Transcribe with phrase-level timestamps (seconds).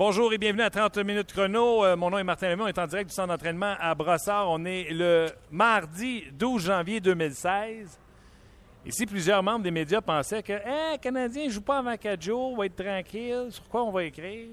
[0.00, 1.84] Bonjour et bienvenue à 30 minutes chrono.
[1.84, 2.62] Euh, mon nom est Martin Lemay.
[2.62, 4.48] On est en direct du centre d'entraînement à Brossard.
[4.48, 8.00] On est le mardi 12 janvier 2016.
[8.86, 12.52] Ici, plusieurs membres des médias pensaient que hey, Canadien ne joue pas avant 4 jours,
[12.52, 13.48] on va être tranquille.
[13.50, 14.48] Sur quoi on va écrire?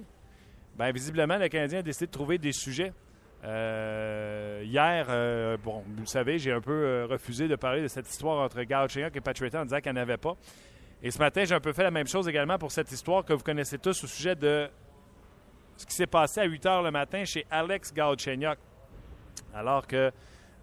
[0.78, 2.92] Bien, visiblement, le Canadien a décidé de trouver des sujets.
[3.46, 8.10] Euh, hier, euh, bon, vous le savez, j'ai un peu refusé de parler de cette
[8.10, 10.36] histoire entre Galchenyuk et Patriota en disant qu'il n'y en avait pas.
[11.02, 13.32] Et ce matin, j'ai un peu fait la même chose également pour cette histoire que
[13.32, 14.70] vous connaissez tous au sujet de
[15.78, 18.58] ce qui s'est passé à 8 heures le matin chez Alex Galchenyuk,
[19.54, 20.12] alors que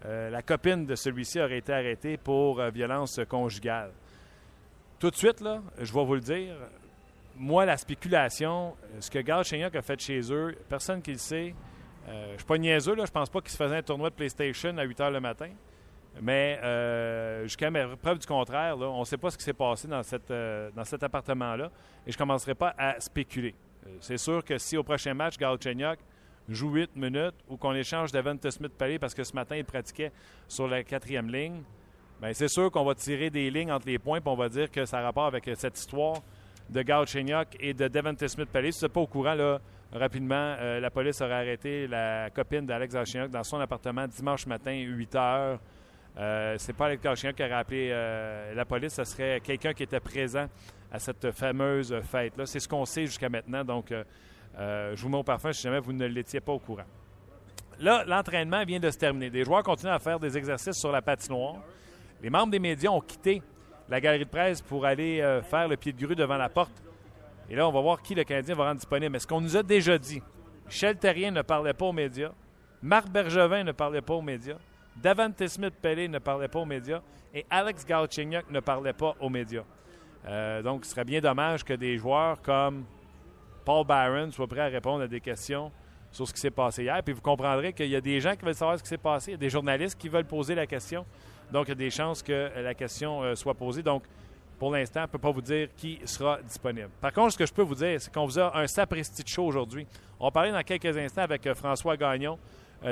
[0.07, 3.93] euh, la copine de celui-ci aurait été arrêtée pour euh, violence conjugale.
[4.98, 6.55] Tout de suite, là, je vais vous le dire,
[7.37, 11.55] moi, la spéculation, euh, ce que Galchenyuk a fait chez eux, personne qui le sait.
[12.06, 14.15] je ne suis pas niaiseux, là, je pense pas qu'il se faisait un tournoi de
[14.15, 15.51] PlayStation à 8 heures le matin.
[16.21, 16.61] Mais
[17.43, 20.03] jusqu'à preuve du contraire, on ne sait pas ce qui s'est passé dans,
[20.77, 21.71] dans cet appartement-là
[22.06, 23.53] et je ne commencerai pas à spéculer.
[23.87, 25.99] Euh, c'est sûr que si au prochain match, Galchenyuk
[26.49, 30.13] joue 8 minutes ou qu'on échange Devante Smith-Pelly parce que ce matin, il pratiquait
[30.49, 31.63] sur la quatrième ligne,
[32.21, 34.71] bien, c'est sûr qu'on va tirer des lignes entre les points et on va dire
[34.71, 36.21] que ça a rapport avec cette histoire
[36.69, 38.73] de Galchenyuk et de Devante Smith-Pelly.
[38.73, 39.61] Si vous n'êtes pas au courant, là,
[39.93, 44.75] rapidement, euh, la police aurait arrêté la copine d'Alex Galchenyuk dans son appartement dimanche matin,
[44.75, 45.61] 8 heures.
[46.17, 49.83] Euh, c'est pas Alex Galchenyuk qui aurait appelé euh, la police, ce serait quelqu'un qui
[49.83, 50.47] était présent
[50.95, 52.47] à cette fameuse fête-là.
[52.47, 53.64] C'est ce qu'on sait jusqu'à maintenant.
[53.64, 54.05] Donc, euh,
[54.56, 56.84] euh, je vous mets au parfum si jamais vous ne l'étiez pas au courant.
[57.81, 59.28] Là, l'entraînement vient de se terminer.
[59.28, 61.56] Les joueurs continuent à faire des exercices sur la patinoire.
[62.22, 63.42] Les membres des médias ont quitté
[63.89, 66.81] la galerie de presse pour aller euh, faire le pied de grue devant la porte.
[67.50, 69.11] Et là, on va voir qui le Canadien va rendre disponible.
[69.11, 70.22] Mais ce qu'on nous a déjà dit,
[70.66, 72.31] Michel Terrien ne parlait pas aux médias,
[72.81, 74.59] Marc Bergevin ne parlait pas aux médias,
[74.94, 77.03] Davante Smith-Pellet ne parlait pas aux médias
[77.34, 79.65] et Alex Galchenyuk ne parlait pas aux médias.
[80.27, 82.85] Euh, donc, ce serait bien dommage que des joueurs comme
[83.65, 85.71] Paul Byron soient prêts à répondre à des questions
[86.11, 87.03] sur ce qui s'est passé hier.
[87.03, 89.33] Puis vous comprendrez qu'il y a des gens qui veulent savoir ce qui s'est passé,
[89.33, 91.05] il y a des journalistes qui veulent poser la question.
[91.53, 93.83] Donc, il y a des chances que la question euh, soit posée.
[93.83, 94.05] Donc,
[94.59, 96.89] pour l'instant, je ne peux pas vous dire qui sera disponible.
[97.01, 99.29] Par contre, ce que je peux vous dire, c'est qu'on vous a un sapristi de
[99.29, 99.87] show aujourd'hui.
[100.19, 102.39] On va parler dans quelques instants avec euh, François Gagnon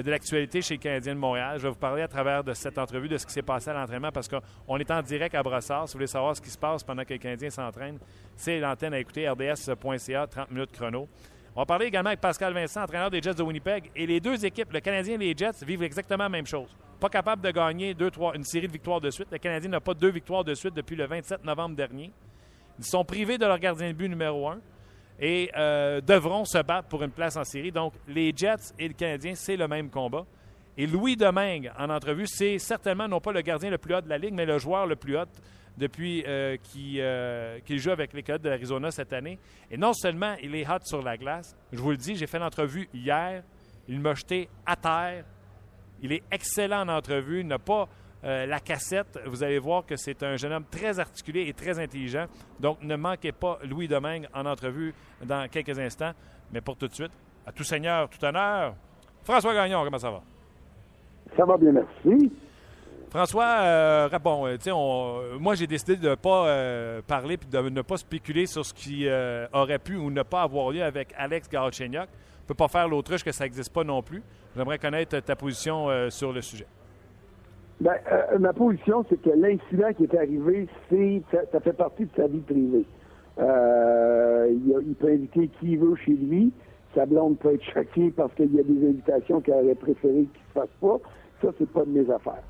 [0.00, 1.58] de l'actualité chez le Canadien de Montréal.
[1.58, 3.74] Je vais vous parler à travers de cette entrevue de ce qui s'est passé à
[3.74, 5.86] l'entraînement parce qu'on est en direct à Brossard.
[5.86, 7.98] Si vous voulez savoir ce qui se passe pendant que le Canadien s'entraîne,
[8.34, 11.06] c'est l'antenne à écouter, rds.ca, 30 minutes chrono.
[11.54, 13.90] On va parler également avec Pascal Vincent, entraîneur des Jets de Winnipeg.
[13.94, 16.74] Et les deux équipes, le Canadien et les Jets, vivent exactement la même chose.
[16.98, 19.28] Pas capable de gagner deux, trois, une série de victoires de suite.
[19.30, 22.10] Le Canadien n'a pas deux victoires de suite depuis le 27 novembre dernier.
[22.78, 24.60] Ils sont privés de leur gardien de but numéro un
[25.22, 27.70] et euh, devront se battre pour une place en série.
[27.70, 30.26] Donc, les Jets et le Canadien, c'est le même combat.
[30.76, 34.08] Et Louis Domingue, en entrevue, c'est certainement non pas le gardien le plus haut de
[34.08, 35.26] la Ligue, mais le joueur le plus haut
[35.78, 39.38] depuis euh, euh, qu'il joue avec les Coyotes de l'Arizona cette année.
[39.70, 42.40] Et non seulement il est hot sur la glace, je vous le dis, j'ai fait
[42.40, 43.44] l'entrevue hier,
[43.88, 45.24] il m'a jeté à terre.
[46.02, 47.88] Il est excellent en entrevue, n'a pas
[48.24, 51.78] euh, la cassette, vous allez voir que c'est un jeune homme très articulé et très
[51.78, 52.26] intelligent.
[52.60, 54.94] Donc, ne manquez pas Louis Domingue en entrevue
[55.24, 56.12] dans quelques instants.
[56.52, 57.10] Mais pour tout de suite,
[57.44, 58.74] à tout seigneur, tout honneur,
[59.24, 60.22] François Gagnon, comment ça va?
[61.36, 62.30] Ça va bien, merci.
[63.10, 67.82] François, euh, bon, euh, on, moi j'ai décidé de ne pas parler et de ne
[67.82, 69.06] pas spéculer sur ce qui
[69.52, 72.08] aurait pu ou ne pas avoir lieu avec Alex Galchenyuk.
[72.08, 74.22] On ne peut pas faire l'autruche que ça n'existe pas non plus.
[74.56, 76.66] J'aimerais connaître ta position sur le sujet.
[77.82, 80.68] Ben, euh, ma position, c'est que l'incident qui est arrivé,
[81.32, 82.84] ça, fait partie de sa vie privée.
[83.40, 84.54] Euh,
[84.86, 86.52] il, peut inviter qui il veut chez lui.
[86.94, 90.20] Sa blonde peut être choquée parce qu'il y a des invitations qu'elle aurait préféré qu'il
[90.22, 91.00] ne se fasse pas.
[91.42, 92.44] Ça, c'est pas de mes affaires.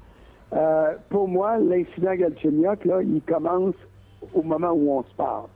[0.52, 3.76] Euh, pour moi, l'incident Galchenyuk, là, il commence
[4.34, 5.46] au moment où on se parle.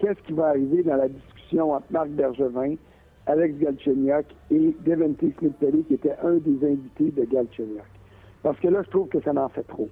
[0.00, 2.74] Qu'est-ce qui va arriver dans la discussion entre Marc Bergevin,
[3.26, 8.01] Alex Galchenyuk et Devante Smith-Pelly, qui était un des invités de Galchenyuk?
[8.42, 9.88] Parce que là, je trouve que ça en fait trop.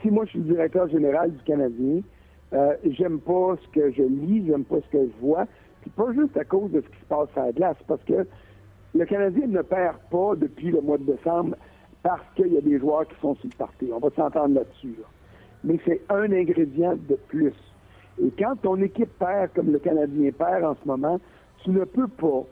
[0.00, 2.00] Si moi, je suis le directeur général du Canadien,
[2.52, 5.46] euh, j'aime pas ce que je lis, j'aime pas ce que je vois,
[5.80, 8.26] puis pas juste à cause de ce qui se passe à la glace, parce que
[8.94, 11.56] le Canadien ne perd pas depuis le mois de décembre
[12.02, 13.90] parce qu'il y a des joueurs qui sont sur le parti.
[13.92, 14.94] On va s'entendre là-dessus.
[15.64, 17.54] Mais c'est un ingrédient de plus.
[18.22, 21.18] Et quand ton équipe perd comme le Canadien perd en ce moment,
[21.64, 22.44] tu ne peux pas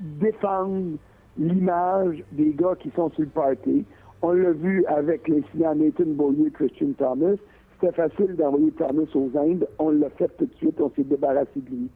[0.00, 0.96] défendre
[1.38, 3.84] l'image des gars qui sont sur le party.
[4.22, 7.36] On l'a vu avec l'incident Nathan Beaulieu et Christian Thomas.
[7.78, 9.66] C'était facile d'envoyer Thomas aux Indes.
[9.78, 10.80] On l'a fait tout de suite.
[10.80, 11.90] On s'est débarrassé de lui.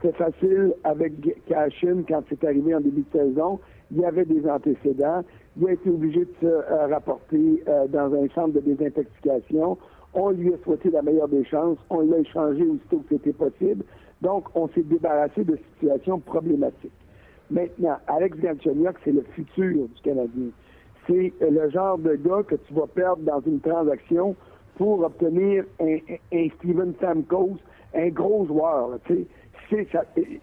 [0.00, 1.12] C'était facile avec
[1.46, 3.60] Cashin quand c'est arrivé en début de saison.
[3.90, 5.22] Il y avait des antécédents.
[5.58, 9.78] Il a été obligé de se euh, rapporter euh, dans un centre de désintoxication.
[10.14, 11.78] On lui a souhaité la meilleure des chances.
[11.90, 13.84] On l'a échangé aussitôt que c'était possible.
[14.22, 16.92] Donc, on s'est débarrassé de situations problématiques.
[17.50, 20.48] Maintenant, Alex Galchenyuk, c'est le futur du Canadien.
[21.06, 24.34] C'est le genre de gars que tu vas perdre dans une transaction
[24.76, 25.98] pour obtenir un,
[26.56, 27.56] Steven Stamkos,
[27.94, 28.98] un gros joueur.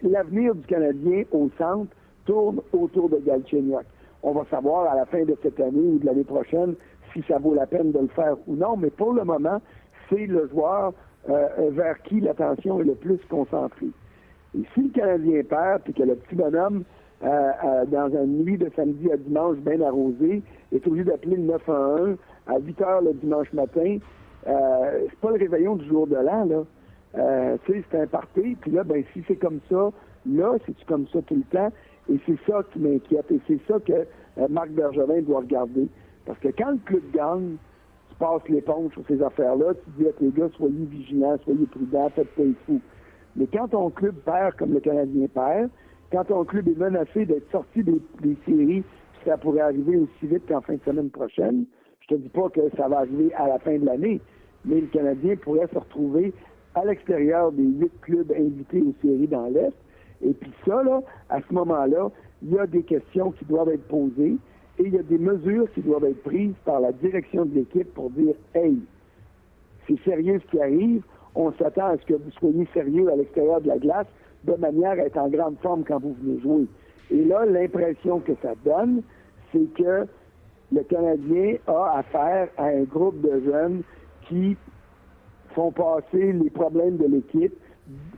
[0.01, 1.91] L'avenir du Canadien au centre
[2.25, 3.85] tourne autour de Galchenyuk.
[4.23, 6.75] On va savoir à la fin de cette année ou de l'année prochaine
[7.11, 9.61] si ça vaut la peine de le faire ou non, mais pour le moment,
[10.09, 10.93] c'est le joueur
[11.29, 13.91] euh, vers qui l'attention est le plus concentrée.
[14.57, 16.83] Et si le Canadien perd, puis que le petit bonhomme,
[17.23, 17.27] euh,
[17.63, 22.17] euh, dans une nuit de samedi à dimanche bien arrosé, est obligé d'appeler le 911
[22.47, 23.97] à 8 heures le dimanche matin,
[24.45, 27.57] c'est pas le réveillon du jour de l'an, là.
[27.65, 29.89] c'est un parti, puis là, ben, si c'est comme ça,
[30.29, 31.71] là, c'est comme ça tout le temps,
[32.11, 34.05] et c'est ça qui m'inquiète, et c'est ça que
[34.49, 35.87] Marc Bergevin doit regarder.
[36.25, 37.55] Parce que quand le club gagne,
[38.09, 42.09] tu passes l'éponge sur ces affaires-là, tu dis à tes gars, soyez vigilants, soyez prudents,
[42.09, 42.81] faites pas les fous.
[43.35, 45.69] Mais quand ton club perd comme le Canadien perd,
[46.11, 47.99] quand ton club est menacé d'être sorti des,
[48.45, 48.83] séries,
[49.25, 51.65] ça pourrait arriver aussi vite qu'en fin de semaine prochaine,
[52.01, 54.21] je te dis pas que ça va arriver à la fin de l'année,
[54.65, 56.33] mais le Canadien pourrait se retrouver
[56.75, 59.73] à l'extérieur des huit clubs invités aux séries dans l'Est.
[60.21, 62.11] Et puis ça, là, à ce moment-là,
[62.43, 64.37] il y a des questions qui doivent être posées
[64.79, 67.91] et il y a des mesures qui doivent être prises par la direction de l'équipe
[67.93, 68.77] pour dire Hey,
[69.87, 71.03] c'est sérieux ce qui arrive,
[71.35, 74.07] on s'attend à ce que vous soyez sérieux à l'extérieur de la glace
[74.43, 76.67] de manière à être en grande forme quand vous venez jouer.
[77.11, 79.01] Et là, l'impression que ça donne,
[79.51, 80.05] c'est que
[80.71, 83.83] le Canadien a affaire à un groupe de jeunes
[84.27, 84.57] qui
[85.53, 87.53] font passer les problèmes de l'équipe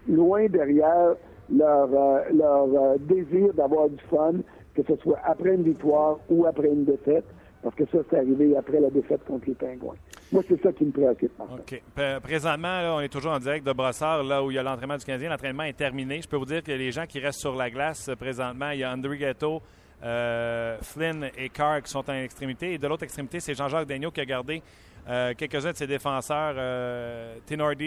[0.07, 1.15] loin derrière
[1.49, 4.35] leur, euh, euh, désir d'avoir du fun,
[4.73, 7.25] que ce soit après une victoire ou après une défaite,
[7.61, 9.95] parce que ça, c'est arrivé après la défaite contre les Pingouins.
[10.31, 11.31] Moi, c'est ça qui me préoccupe.
[11.39, 11.81] OK.
[12.23, 15.05] Présentement, on est toujours en direct de Brossard, là où il y a l'entraînement du
[15.05, 15.29] Canadien.
[15.29, 16.21] L'entraînement est terminé.
[16.21, 18.79] Je peux vous dire que les gens qui restent sur la glace euh, présentement, il
[18.79, 19.61] y a André Ghetto,
[20.03, 22.73] euh, Flynn et Carr qui sont en extrémité.
[22.73, 24.61] Et de l'autre extrémité, c'est Jean-Jacques Daigneault qui a gardé
[25.07, 26.55] euh, quelques-uns de ses défenseurs.
[26.57, 27.37] Euh,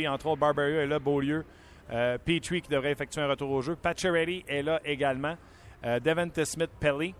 [0.09, 1.45] entre autres, Barberio est là, Beaulieu.
[1.89, 3.75] Petrie qui devrait effectuer un retour au jeu.
[3.75, 5.37] Pacioretty est là également.
[5.83, 7.15] Devante Smith-Pelly.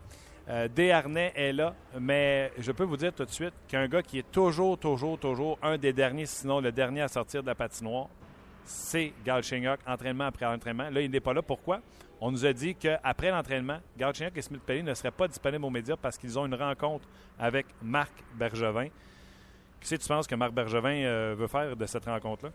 [0.51, 4.31] Euh, est là, mais je peux vous dire tout de suite qu'un gars qui est
[4.33, 8.09] toujours, toujours, toujours un des derniers, sinon le dernier à sortir de la patinoire,
[8.65, 10.89] c'est Galchenyuk, entraînement après entraînement.
[10.89, 11.43] Là, il n'est pas là.
[11.43, 11.81] Pourquoi?
[12.21, 15.71] On nous a dit qu'après l'entraînement, Galchenyuk et Smith Pelly ne seraient pas disponibles aux
[15.71, 17.07] médias parce qu'ils ont une rencontre
[17.39, 18.89] avec Marc Bergevin.
[19.81, 22.53] Qu'est-ce que tu penses que Marc Bergevin euh, veut faire de cette rencontre-là?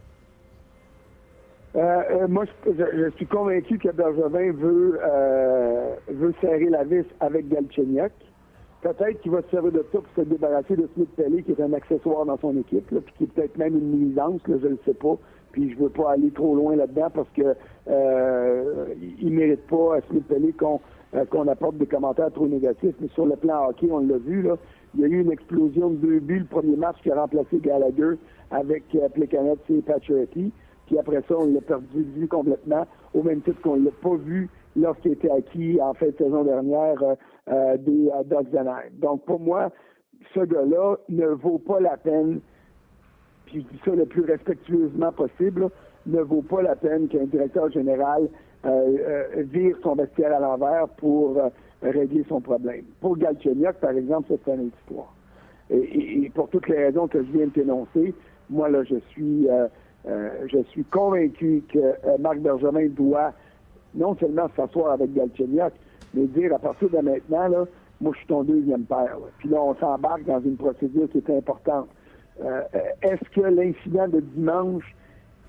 [1.75, 7.48] Euh, euh, moi, je, suis convaincu que Bergevin veut, euh, veut serrer la vis avec
[7.50, 8.12] Galchenyuk.
[8.81, 11.62] Peut-être qu'il va se servir de ça pour se débarrasser de Smith Pelly, qui est
[11.62, 14.94] un accessoire dans son équipe, puis qui est peut-être même une nuisance, je ne sais
[14.94, 15.18] pas.
[15.52, 17.56] Puis je veux pas aller trop loin là-dedans parce que
[17.88, 18.86] euh,
[19.22, 20.80] il mérite pas à Smith Pelly qu'on
[21.30, 22.96] qu'on apporte des commentaires trop négatifs.
[23.00, 24.58] Mais sur le plan hockey, on l'a vu, là,
[24.96, 27.59] il y a eu une explosion de deux buts le premier match qui a remplacé
[27.59, 28.18] Gallagher
[28.50, 30.52] avec euh, Plekanec et Pacioretty.
[30.87, 33.92] Puis après ça, on l'a perdu de vue complètement, au même titre qu'on ne l'a
[34.02, 37.16] pas vu lorsqu'il était acquis en fin de saison dernière euh,
[37.49, 38.63] euh des euh,
[38.94, 39.71] Donc pour moi,
[40.33, 42.40] ce gars-là ne vaut pas la peine,
[43.45, 45.69] puis je dis ça le plus respectueusement possible,
[46.06, 48.28] ne vaut pas la peine qu'un directeur général
[48.66, 48.69] euh,
[49.37, 51.37] euh vire son vestiaire à l'envers pour
[51.81, 52.85] régler son problème.
[53.02, 55.13] Pour Galchenyuk, par exemple, c'est une histoire.
[55.69, 58.13] Et, et, pour toutes les raisons que je viens de t'énoncer,
[58.49, 59.47] moi, là, je suis
[60.06, 63.31] euh, je suis convaincu que euh, Marc Bergevin doit
[63.95, 65.72] non seulement s'asseoir avec Galchenyuk,
[66.14, 67.66] mais dire à partir de maintenant, là,
[68.02, 69.18] moi je suis ton deuxième père.
[69.38, 71.88] Puis là, on s'embarque dans une procédure qui est importante.
[72.44, 72.64] Euh,
[73.02, 74.83] est-ce que l'incident de dimanche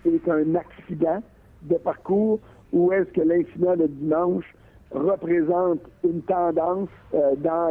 [0.07, 1.21] est un accident
[1.63, 2.39] de parcours
[2.73, 4.45] ou est-ce que l'incident de dimanche
[4.93, 6.91] représente une tendance
[7.39, 7.71] dans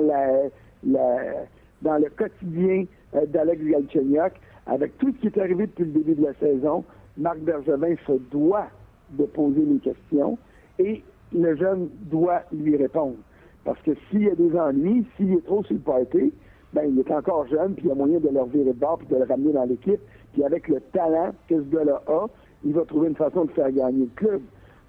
[0.84, 2.86] le quotidien
[3.28, 4.34] d'Alex Galchenyuk?
[4.68, 6.84] Avec tout ce qui est arrivé depuis le début de la saison,
[7.18, 8.68] Marc Bergevin se doit
[9.12, 10.38] de poser les questions
[10.80, 11.04] et
[11.34, 13.18] le jeune doit lui répondre.
[13.66, 16.34] Parce que s'il y a des ennuis, s'il est trop sur le party,
[16.74, 18.98] ben, il est encore jeune, puis il y a moyen de le revirer de bord,
[18.98, 20.00] puis de le ramener dans l'équipe.
[20.34, 22.26] Puis avec le talent que ce gars-là a,
[22.66, 24.42] il va trouver une façon de faire gagner le club.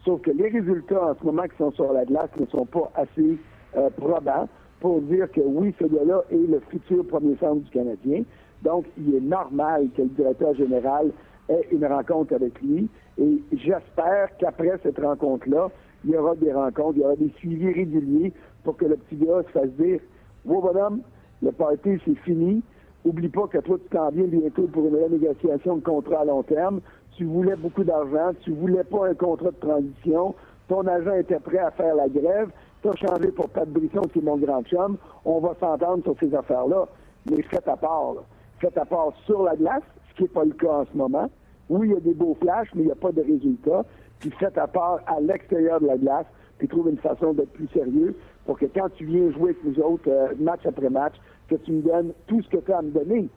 [0.04, 2.90] Sauf que les résultats en ce moment qui sont sur la glace ne sont pas
[2.94, 3.38] assez
[3.76, 4.48] euh, probants
[4.80, 8.22] pour dire que oui, ce gars-là est le futur premier centre du Canadien.
[8.64, 11.10] Donc, il est normal que le directeur général
[11.50, 12.88] ait une rencontre avec lui.
[13.20, 15.70] Et j'espère qu'après cette rencontre-là,
[16.04, 18.32] il y aura des rencontres, il y aura des suivis réguliers
[18.64, 20.00] pour que le petit gars se fasse dire
[20.46, 21.00] Wow, bonhomme,
[21.42, 22.62] le party, c'est fini.
[23.04, 26.42] Oublie pas que toi, tu t'en viens bientôt pour une renégociation de contrat à long
[26.42, 26.80] terme.
[27.16, 30.34] Tu voulais beaucoup d'argent, tu voulais pas un contrat de transition.
[30.68, 32.50] Ton agent était prêt à faire la grève.
[32.82, 34.96] Tu as changé pour Pat Brisson, qui est mon grand chum.
[35.24, 36.86] On va s'entendre sur ces affaires-là.
[37.30, 38.14] Mais fais ta part.
[38.14, 38.20] Là.
[38.60, 41.30] Fais ta part sur la glace, ce qui n'est pas le cas en ce moment.
[41.68, 43.84] Oui, il y a des beaux flashs, mais il n'y a pas de résultats.
[44.20, 46.26] Puis fais ta part à l'extérieur de la glace,
[46.58, 48.14] puis trouve une façon d'être plus sérieux
[48.46, 51.14] pour que quand tu viens jouer avec nous autres, euh, match après match,
[51.48, 53.28] que tu me donnes tout ce que tu as à me donner.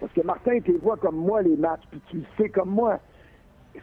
[0.00, 2.98] Parce que Martin, tu vois comme moi les matchs, puis tu le sais comme moi.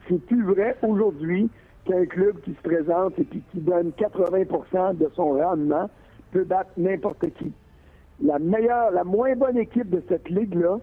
[0.08, 1.50] C'est plus vrai aujourd'hui
[1.86, 5.90] qu'un club qui se présente et puis qui donne 80% de son rendement
[6.32, 7.54] peut battre n'importe qui.
[8.24, 10.80] La meilleure, la moins bonne équipe de cette ligue-là,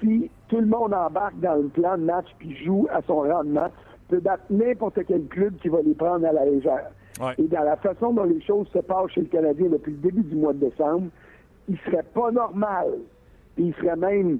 [0.00, 3.68] si tout le monde embarque dans le plan de match puis joue à son rendement,
[4.08, 6.90] peut battre n'importe quel club qui va les prendre à la légère.
[7.38, 10.22] Et dans la façon dont les choses se passent chez le Canadien depuis le début
[10.22, 11.08] du mois de décembre,
[11.68, 12.88] il serait pas normal.
[13.58, 14.38] il serait même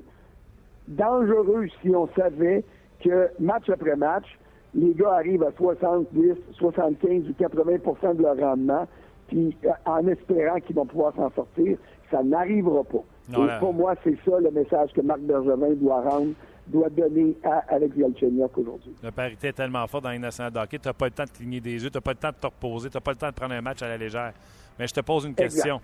[0.89, 2.65] dangereux si on savait
[3.01, 4.27] que match après match,
[4.75, 8.87] les gars arrivent à 70, 75 ou 80% de leur rendement,
[9.29, 11.77] puis euh, en espérant qu'ils vont pouvoir s'en sortir,
[12.13, 13.03] ça n'arrivera pas.
[13.31, 16.33] Et pour moi, c'est ça le message que Marc Bergevin doit rendre
[16.67, 18.93] doit donner à Alex Galchenyuk aujourd'hui.
[19.03, 21.31] La parité est tellement forte dans les nationales d'hockey, tu n'as pas le temps de
[21.31, 23.17] cligner des yeux, tu n'as pas le temps de te reposer, tu n'as pas le
[23.17, 24.33] temps de prendre un match à la légère.
[24.79, 25.81] Mais je te pose une question.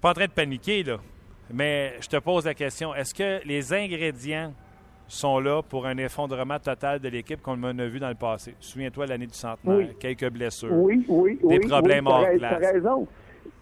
[0.00, 0.98] Pas en train de paniquer, là,
[1.52, 2.94] mais je te pose la question.
[2.94, 4.52] Est-ce que les ingrédients
[5.08, 8.54] sont là pour un effondrement total de l'équipe qu'on a vu dans le passé?
[8.60, 13.08] Souviens-toi l'année du centenaire, quelques blessures, oui, oui, des problèmes hors as raison.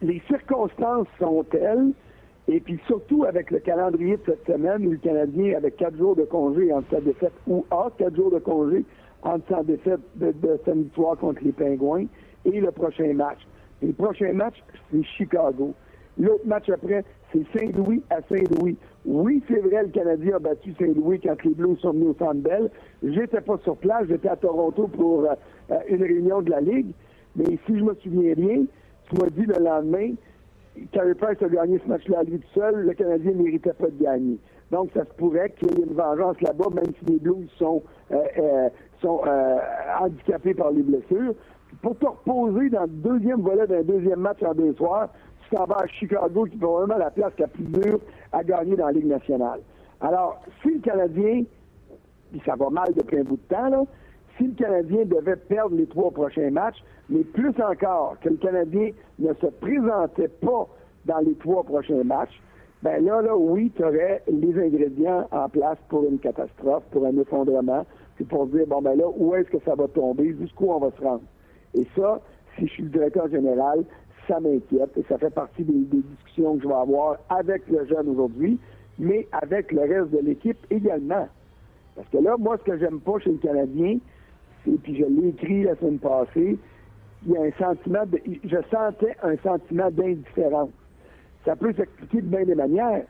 [0.02, 1.92] Les circonstances sont telles
[2.48, 6.14] et puis surtout avec le calendrier de cette semaine où le Canadien, avec quatre jours
[6.14, 8.84] de congé entre sa défaite, ou a quatre jours de congé
[9.22, 12.06] entre sa défaite de, de samedi soir contre les Pingouins
[12.44, 13.40] et le prochain match.
[13.82, 15.74] Le prochain match, c'est Chicago.
[16.18, 18.76] L'autre match après, c'est Saint-Louis à Saint-Louis.
[19.04, 22.40] Oui, c'est vrai, le Canadien a battu Saint-Louis quand les Blues sont venus au Centre
[22.40, 22.70] Bell.
[23.02, 25.34] J'étais pas sur place, j'étais à Toronto pour euh,
[25.70, 26.92] euh, une réunion de la Ligue.
[27.34, 28.64] Mais si je me souviens bien,
[29.08, 30.12] tu m'as dit le lendemain,
[30.92, 34.02] Carey Price a gagné ce match-là lui tout seul, le Canadien ne méritait pas de
[34.02, 34.38] gagner.
[34.70, 37.82] Donc, ça se pourrait qu'il y ait une vengeance là-bas, même si les Blues sont,
[38.10, 38.68] euh, euh,
[39.00, 39.58] sont euh,
[40.00, 41.34] handicapés par les blessures.
[41.82, 45.08] Pour te reposer dans le deuxième volet d'un deuxième match en deux soirs,
[45.42, 48.00] tu t'en vas à Chicago, qui est probablement la place la plus dure
[48.32, 49.60] à gagner dans la Ligue nationale.
[50.00, 51.44] Alors, si le Canadien,
[52.32, 53.84] puis ça va mal depuis un bout de temps, là,
[54.36, 58.90] si le Canadien devait perdre les trois prochains matchs, mais plus encore que le Canadien
[59.18, 60.68] ne se présentait pas
[61.06, 62.40] dans les trois prochains matchs,
[62.82, 67.16] ben là, là, oui, tu aurais les ingrédients en place pour une catastrophe, pour un
[67.16, 70.78] effondrement, puis pour dire, bon, ben là, où est-ce que ça va tomber, jusqu'où on
[70.78, 71.22] va se rendre?
[71.74, 72.20] Et ça,
[72.56, 73.84] si je suis le directeur général,
[74.28, 77.86] ça m'inquiète et ça fait partie des, des, discussions que je vais avoir avec le
[77.86, 78.58] jeune aujourd'hui,
[78.98, 81.28] mais avec le reste de l'équipe également.
[81.94, 83.98] Parce que là, moi, ce que j'aime pas chez le Canadien,
[84.66, 86.58] et puis je l'ai écrit la semaine passée,
[87.26, 90.70] il y a un sentiment de, je sentais un sentiment d'indifférence.
[91.44, 93.04] Ça peut s'expliquer de bien des manières.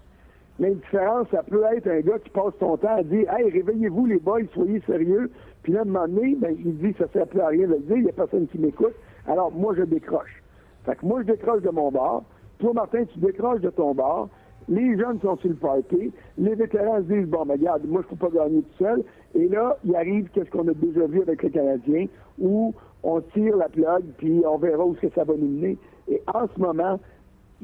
[0.58, 4.18] L'indifférence, ça peut être un gars qui passe son temps à dire Hey, réveillez-vous les
[4.18, 5.30] boys, soyez sérieux.
[5.62, 7.66] Puis là, à un moment donné, ben, il dit ça ne sert plus à rien
[7.66, 8.94] de le dire, il n'y a personne qui m'écoute.
[9.26, 10.42] Alors moi, je décroche.
[10.84, 12.22] Fait que moi, je décroche de mon bar.
[12.58, 14.28] Toi, Martin, tu décroches de ton bar.
[14.68, 16.12] Les jeunes sont sur le party.
[16.38, 19.04] Les vétérans se disent, bon, mais regarde, moi, je ne peux pas gagner tout seul.
[19.34, 22.06] Et là, il arrive qu'est-ce qu'on a déjà vu avec les Canadiens,
[22.40, 25.78] où on tire la plug, puis on verra où ça va nous mener.
[26.08, 26.98] Et en ce moment,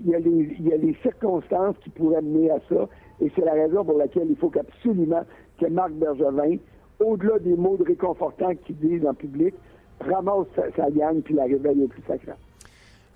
[0.04, 2.88] il y, a les, circonstances qui pourraient mener à ça.
[3.20, 5.22] Et c'est la raison pour laquelle il faut qu'absolument
[5.60, 6.56] que Marc Bergevin,
[7.00, 9.54] au-delà des mots de réconfortants qu'il dit en public,
[10.00, 12.32] ramasse sa, sa gang puis la réveille au plus sacré.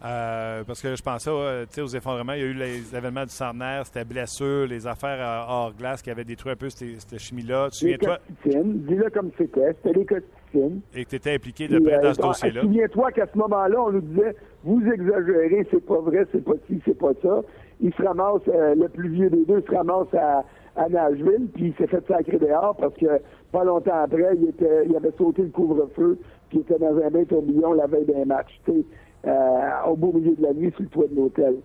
[0.05, 2.35] Euh, parce que je pensais aux effondrements.
[2.35, 6.11] Il y a eu les événements du centenaire, c'était blessure, les affaires hors glace qui
[6.11, 7.69] avaient détruit un peu cette, cette chimie-là.
[7.71, 8.19] Tu souviens-toi?
[8.45, 9.75] Dis-le comme c'était.
[9.83, 10.81] C'était les costitines.
[10.95, 12.61] Et que tu étais impliqué de près dans ce dossier-là.
[12.61, 16.81] Souviens-toi qu'à ce moment-là, on nous disait vous exagérez, c'est pas vrai, c'est pas ci,
[16.85, 17.43] c'est pas ça.
[17.81, 20.45] Il se ramasse, euh, le plus vieux des deux se ramasse à,
[20.77, 23.07] à Nashville, puis il s'est fait sacrer dehors parce que
[23.53, 27.11] pas longtemps après, il, était, il avait sauté le couvre-feu, puis il était dans un
[27.11, 28.49] bain tourbillon la veille d'un match.
[28.67, 28.83] sais euh,
[29.27, 31.57] au beau milieu de la nuit sur le toit de l'hôtel.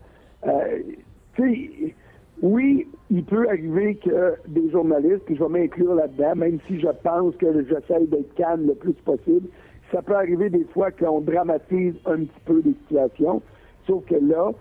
[0.47, 0.79] Euh,
[2.41, 6.87] oui, il peut arriver que des journalistes, puis je vais m'inclure là-dedans, même si je
[7.03, 9.47] pense que j'essaie d'être calme le plus possible,
[9.91, 13.41] ça peut arriver des fois qu'on dramatise un petit peu les situations,
[13.85, 14.51] sauf que là,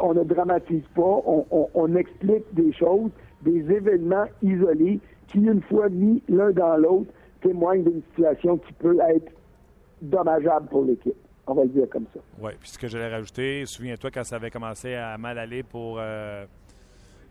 [0.00, 3.10] on ne dramatise pas, on explique des choses,
[3.42, 7.10] des événements isolés qui, une fois mis l'un dans l'autre,
[7.42, 9.32] témoignent d'une situation qui peut être
[10.02, 11.16] dommageable pour l'équipe.
[11.46, 12.20] On va le dire comme ça.
[12.40, 15.98] Oui, puis ce que j'allais rajouter, souviens-toi quand ça avait commencé à mal aller pour
[16.00, 16.44] euh,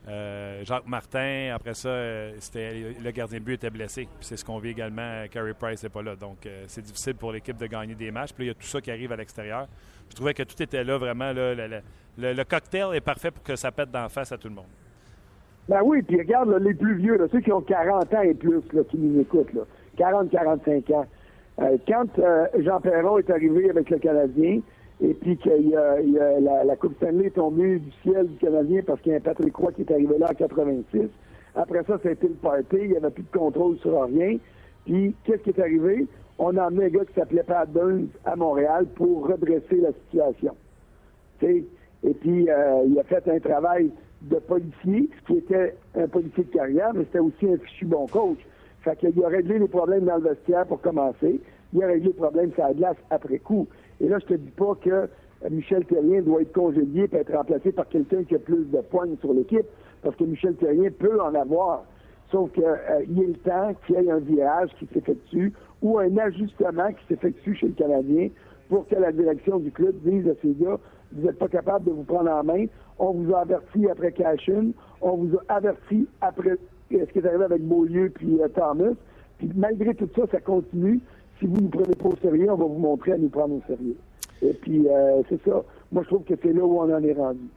[0.08, 4.08] Euh, Jacques Martin, après ça, euh, c'était le gardien de but était blessé.
[4.20, 5.24] C'est ce qu'on vit également.
[5.32, 6.16] Carey Price n'est pas là.
[6.16, 8.32] Donc, euh, c'est difficile pour l'équipe de gagner des matchs.
[8.34, 9.68] Puis là, il y a tout ça qui arrive à l'extérieur.
[10.10, 11.34] Je trouvais que tout était là, vraiment.
[11.34, 11.82] le,
[12.18, 14.66] le, cocktail est parfait pour que ça pète d'en face à tout le monde.
[15.68, 18.84] Ben oui, puis regarde les plus vieux, ceux qui ont 40 ans et plus, là,
[18.88, 19.50] qui nous écoutent,
[19.98, 21.08] 40-45 ans.
[21.58, 22.08] Quand
[22.60, 24.60] Jean Perron est arrivé avec le Canadien,
[25.02, 26.00] et puis qu'il y a,
[26.40, 29.56] la, Coupe Stanley est tombée du ciel du Canadien parce qu'il y a un Patrick
[29.56, 31.10] Roy qui est arrivé là en 86.
[31.56, 32.78] Après ça, été le party.
[32.82, 34.38] Il n'y avait plus de contrôle sur rien.
[34.86, 36.06] Puis, qu'est-ce qui est arrivé?
[36.38, 40.56] On a amené un gars qui s'appelait Pat Burns à Montréal pour redresser la situation.
[41.42, 43.90] Et puis, euh, il a fait un travail
[44.22, 48.40] de policier, qui était un policier de carrière, mais c'était aussi un fichu bon coach.
[48.86, 51.42] Fait qu'il a réglé les problèmes dans le vestiaire pour commencer.
[51.74, 53.68] Il a réglé les problèmes sur la glace après coup.
[54.00, 55.10] Et là, je te dis pas que
[55.50, 59.08] Michel Terrien doit être congédié et être remplacé par quelqu'un qui a plus de points
[59.22, 59.66] sur l'équipe,
[60.04, 61.84] parce que Michel Terrien peut en avoir.
[62.32, 65.52] Sauf qu'il y a le temps qu'il y ait un virage qui s'effectue
[65.82, 68.30] ou un ajustement qui s'effectue chez le Canadien
[68.70, 70.78] pour que la direction du club dise à ces gars,
[71.12, 72.66] vous n'êtes pas capable de vous prendre en main,
[73.00, 76.58] on vous a averti après Cashin, on vous a averti après
[77.00, 78.94] ce qui est arrivé avec Beaulieu puis euh, Thomas,
[79.38, 81.00] puis malgré tout ça, ça continue
[81.40, 83.56] si vous ne nous prenez pas au sérieux, on va vous montrer à nous prendre
[83.56, 83.98] au sérieux.
[84.42, 85.64] Et puis, euh, c'est ça.
[85.92, 87.50] Moi, je trouve que c'est là où on en est rendu.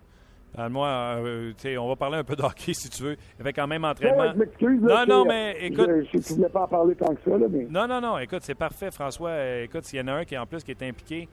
[0.70, 3.12] moi, euh, on va parler un peu d'hockey si tu veux.
[3.12, 4.32] Il y avait quand même entraînement.
[4.32, 4.80] je m'excuse.
[4.80, 5.88] Non, non, mais écoute.
[6.12, 7.38] Je ne voulais pas en parler tant que ça.
[7.38, 7.66] Là, mais...
[7.70, 8.18] Non, non, non.
[8.18, 9.62] Écoute, c'est parfait, François.
[9.62, 11.28] Écoute, s'il y en a un qui, en plus, qui est impliqué,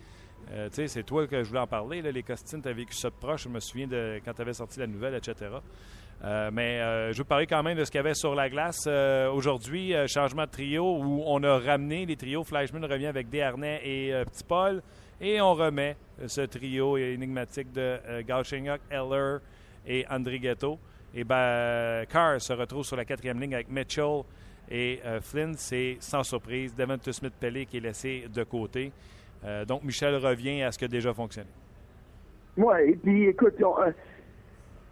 [0.52, 2.02] euh, c'est toi que je voulais en parler.
[2.02, 3.44] Là, les Costines, tu as vécu ça de proche.
[3.44, 5.52] Je me souviens de quand tu avais sorti la nouvelle, etc.
[6.24, 8.50] Euh, mais euh, je veux parler quand même de ce qu'il y avait sur la
[8.50, 9.94] glace euh, aujourd'hui.
[10.08, 12.44] changement de trio où on a ramené les trios.
[12.44, 14.82] Fleischmann revient avec Desharnais et Petit Paul.
[15.22, 19.38] Et on remet ce trio énigmatique de Galchenyuk, Eller
[19.88, 20.78] et André Ghetto.
[21.14, 24.24] Et ben, Carr se retrouve sur la quatrième ligne avec Mitchell
[24.70, 25.54] et Flynn.
[25.56, 28.92] C'est sans surprise Devonta Smith-Pellet qui est laissé de côté.
[29.66, 31.50] donc Michel revient à ce qui a déjà fonctionné.
[32.58, 33.54] Oui, et puis écoute,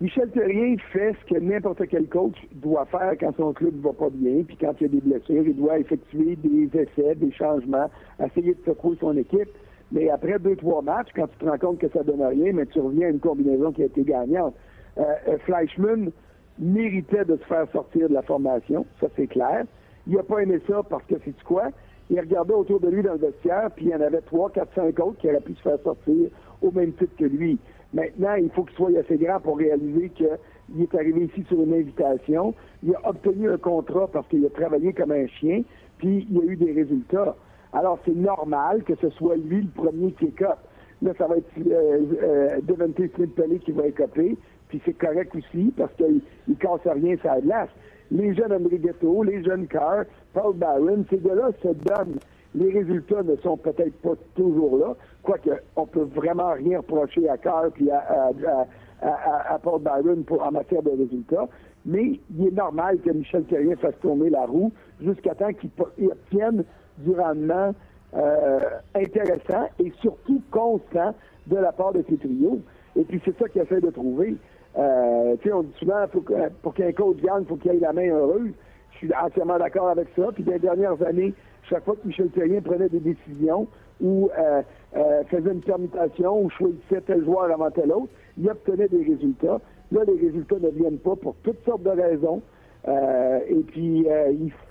[0.02, 3.94] Michel Terrien fait ce que n'importe quel coach doit faire quand son club ne va
[3.94, 7.32] pas bien, puis quand il y a des blessures, il doit effectuer des essais, des
[7.32, 7.90] changements,
[8.24, 9.50] essayer de secouer son équipe.
[9.92, 12.66] Mais après deux, trois matchs, quand tu te rends compte que ça donne rien, mais
[12.66, 14.56] tu reviens à une combinaison qui a été gagnante.
[14.98, 16.12] Euh, euh Fleischmann
[16.58, 19.66] méritait de se faire sortir de la formation, ça c'est clair.
[20.08, 21.70] Il n'a pas aimé ça parce que, c'est quoi?
[22.10, 24.74] Il regardait autour de lui dans le vestiaire, puis il y en avait trois, quatre,
[24.76, 26.30] cinq autres qui auraient pu se faire sortir
[26.62, 27.58] au même titre que lui.
[27.94, 31.74] Maintenant, il faut qu'il soit assez grand pour réaliser qu'il est arrivé ici sur une
[31.74, 32.56] invitation.
[32.82, 35.62] Il a obtenu un contrat parce qu'il a travaillé comme un chien,
[36.00, 37.36] puis il a eu des résultats.
[37.72, 40.60] Alors, c'est normal que ce soit lui le premier qui écope.
[41.02, 44.38] Là, ça va être euh, euh, Devante Smith-Pellet qui va écoper,
[44.70, 47.70] puis c'est correct aussi parce qu'il ne casse rien ça glace.
[48.12, 52.20] Les jeunes Ghetto, les jeunes Carr, Paul Barron, ces gars-là se donnent.
[52.56, 57.38] Les résultats ne sont peut-être pas toujours là, quoique on peut vraiment rien reprocher à
[57.38, 61.48] Carr et à, Paul Byron pour, en matière de résultats,
[61.86, 65.72] mais il est normal que Michel Terrien fasse tourner la roue jusqu'à temps qu'il
[66.10, 66.64] obtienne
[67.00, 67.74] du rendement
[68.16, 68.60] euh,
[68.96, 71.16] intéressant et surtout constant
[71.48, 72.60] de la part de ses trios.
[72.96, 74.36] Et puis c'est ça qu'il essaie de trouver.
[74.78, 76.24] Euh, on dit souvent pour,
[76.62, 78.52] pour qu'un coach gagne, faut qu'il ait la main heureuse.
[78.92, 80.30] Je suis entièrement d'accord avec ça.
[80.34, 81.34] Puis dans les dernières années,
[81.70, 83.68] chaque fois que Michel Terrien prenait des décisions
[84.02, 84.62] ou euh,
[84.96, 89.60] euh, faisait une permutation ou choisissait tel joueur avant tel autre, il obtenait des résultats.
[89.92, 92.42] Là, les résultats ne viennent pas pour toutes sortes de raisons.
[92.88, 94.06] Euh, et puis,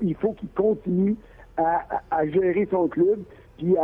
[0.02, 1.16] il, faut qu'il continue
[1.56, 3.20] à, gérer son club,
[3.56, 3.74] puis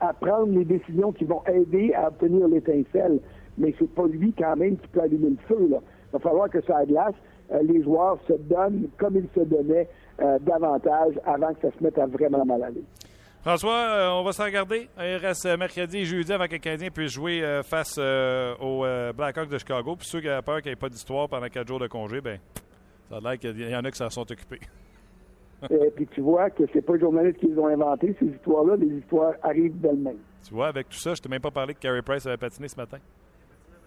[0.00, 3.20] à, prendre les décisions qui vont aider à obtenir l'étincelle.
[3.58, 5.68] Mais c'est pas lui quand même qui peut allumer le feu.
[5.68, 5.78] Là.
[5.80, 7.14] Il va falloir que ça glace,
[7.62, 9.88] les joueurs se donnent comme ils se donnaient
[10.20, 12.82] euh, davantage avant que ça se mette à vraiment mal aller.
[13.40, 14.88] François, euh, on va se regarder.
[14.98, 18.84] Il reste mercredi et jeudi avant que le Canadien puisse jouer euh, face aux
[19.16, 19.96] Blackhawks de Chicago.
[19.96, 22.20] Puis ceux qui ont peur qu'il n'y ait pas d'histoire pendant quatre jours de congé,
[22.20, 22.38] ben,
[23.08, 24.60] ça a l'air qu'il y en a qui s'en sont occupés.
[25.70, 28.76] et puis tu vois que c'est pas les journalistes qui les ont inventés, ces histoires-là.
[28.76, 30.18] Les histoires arrivent d'elles-mêmes.
[30.46, 32.68] Tu vois, avec tout ça, je t'ai même pas parlé que Carey Price avait patiné
[32.68, 32.98] ce matin.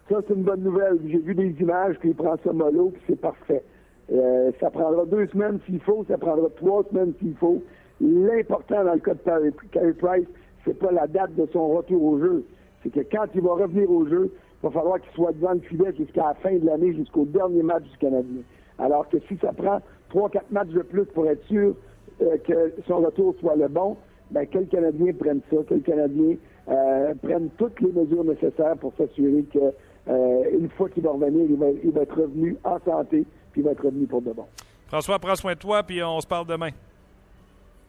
[0.10, 1.00] Ça, c'est une bonne nouvelle.
[1.08, 3.64] J'ai vu des images, puis il prend ça mollo, puis c'est parfait.
[4.12, 7.62] Euh, ça prendra deux semaines s'il faut, ça prendra trois semaines s'il faut.
[8.02, 10.28] L'important dans le cas de Carey Price,
[10.66, 12.46] c'est pas la date de son retour au jeu.
[12.84, 15.60] C'est que quand il va revenir au jeu, il va falloir qu'il soit devant le
[15.60, 18.42] filet jusqu'à la fin de l'année, jusqu'au dernier match du Canadien.
[18.80, 21.74] Alors que si ça prend trois, quatre matchs de plus pour être sûr
[22.22, 23.96] euh, que son retour soit le bon,
[24.32, 26.36] ben, quel Canadien prenne ça, quel Canadien
[26.68, 29.60] euh, prenne toutes les mesures nécessaires pour s'assurer que
[30.08, 31.46] une fois qu'il va revenir,
[31.84, 34.46] il va être revenu en santé, puis il va être revenu pour de bon.
[34.88, 36.72] François, prends soin de toi, puis on se parle demain.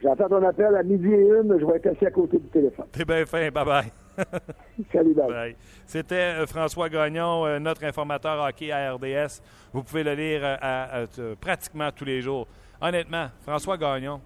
[0.03, 1.59] J'attends ton appel à midi et une.
[1.61, 2.87] Je vais être assis à côté du téléphone.
[2.91, 3.49] T'es bien fin.
[3.49, 3.91] Bye-bye.
[4.93, 5.57] Salut, bye.
[5.87, 9.41] C'était euh, François Gagnon, euh, notre informateur hockey à RDS.
[9.73, 11.07] Vous pouvez le lire euh,
[11.41, 12.49] pratiquement tous les jours.
[12.81, 14.21] Honnêtement, François Gagnon,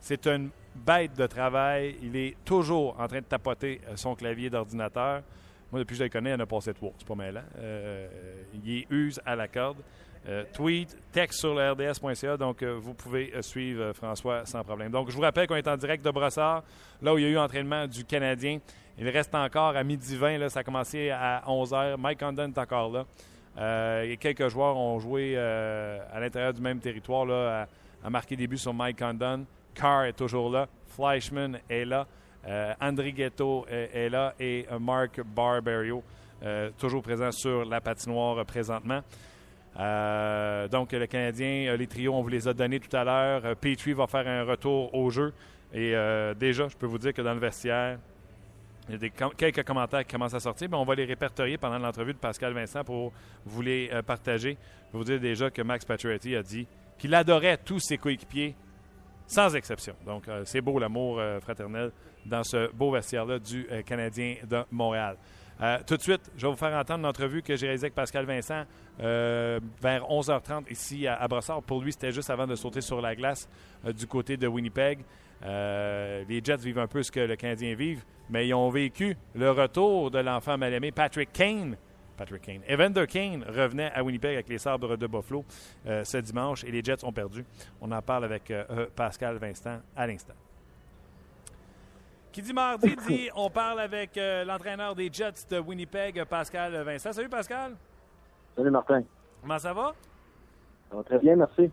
[0.00, 1.96] c'est une bête de travail.
[2.02, 5.22] Il est toujours en train de tapoter son clavier d'ordinateur.
[5.72, 6.92] Moi, depuis que je le connais, il en a passé trois.
[6.96, 7.36] C'est pas mal.
[7.38, 7.60] Hein?
[8.64, 9.78] il use à la corde.
[10.28, 12.36] Euh, tweet, texte sur rds.ca.
[12.36, 14.90] Donc, euh, vous pouvez euh, suivre François sans problème.
[14.90, 16.64] Donc, je vous rappelle qu'on est en direct de Brossard,
[17.00, 18.58] là où il y a eu entraînement du Canadien.
[18.98, 20.38] Il reste encore à midi 20.
[20.38, 21.96] Là, ça a commencé à 11 h.
[21.96, 24.02] Mike Condon est encore là.
[24.02, 27.68] et quelques joueurs ont joué à l'intérieur du même territoire là,
[28.02, 29.44] à, marquer des buts sur Mike Condon.
[29.74, 30.66] Carr est toujours là.
[30.86, 32.06] Fleischman est là.
[32.80, 34.32] André Ghetto est, là.
[34.40, 36.02] Et Mark Barberio,
[36.78, 39.02] toujours présent sur la patinoire présentement.
[39.78, 43.44] Euh, donc, le Canadien, euh, les trios, on vous les a donnés tout à l'heure.
[43.44, 45.32] Euh, Petrie va faire un retour au jeu.
[45.74, 45.94] Et
[46.38, 47.98] déjà, je peux vous dire que dans le vestiaire,
[48.88, 51.58] il y a des quelques commentaires qui commencent à sortir, mais on va les répertorier
[51.58, 53.12] pendant l'entrevue de Pascal Vincent pour
[53.44, 54.56] vous les partager.
[54.86, 58.54] Je vais vous dire déjà que Max Pacioretty a dit qu'il adorait tous ses coéquipiers,
[59.26, 59.96] sans exception.
[60.06, 61.90] Donc, c'est beau l'amour fraternel
[62.24, 65.16] dans ce beau vestiaire-là du Canadien de Montréal.
[65.60, 68.26] Euh, tout de suite, je vais vous faire entendre l'entrevue que j'ai réalisée avec Pascal
[68.26, 68.64] Vincent
[69.00, 71.62] euh, vers 11h30 ici à, Brossard.
[71.62, 73.48] Pour lui, c'était juste avant de sauter sur la glace
[73.86, 74.98] euh, du côté de Winnipeg.
[75.42, 79.50] les Jets vivent un peu ce que le Canadien vive, mais ils ont vécu le
[79.50, 81.76] retour de l'enfant mal aimé, Patrick Kane.
[82.16, 82.62] Patrick Kane.
[82.66, 85.44] Evander Kane revenait à Winnipeg avec les sabres de Buffalo
[85.84, 87.44] ce dimanche et les Jets ont perdu.
[87.82, 88.50] On en parle avec
[88.94, 90.32] Pascal Vincent à l'instant.
[92.36, 97.10] Qui dit mardi dit on parle avec euh, l'entraîneur des Jets de Winnipeg, Pascal Vincent.
[97.10, 97.72] Salut Pascal.
[98.54, 99.02] Salut Martin.
[99.40, 99.94] Comment ça va?
[100.90, 101.70] Ça va très bien, merci.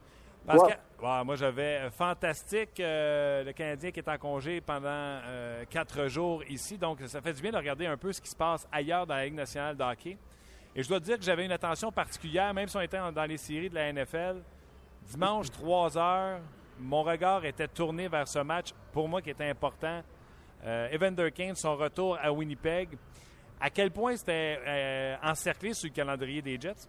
[0.47, 0.80] Pascal,
[1.26, 5.19] moi j'avais euh, fantastique euh, le Canadien qui est en congé pendant
[5.69, 8.36] quatre jours ici, donc ça fait du bien de regarder un peu ce qui se
[8.38, 10.17] passe ailleurs dans la Ligue nationale de hockey.
[10.73, 13.38] Et je dois dire que j'avais une attention particulière, même si on était dans les
[13.38, 14.38] séries de la NFL.
[15.08, 16.39] Dimanche, 3 heures,
[16.80, 20.02] mon regard était tourné vers ce match, pour moi qui était important.
[20.65, 22.97] Euh, Evander Kane, son retour à Winnipeg.
[23.60, 26.88] À quel point c'était euh, encerclé sur le calendrier des Jets?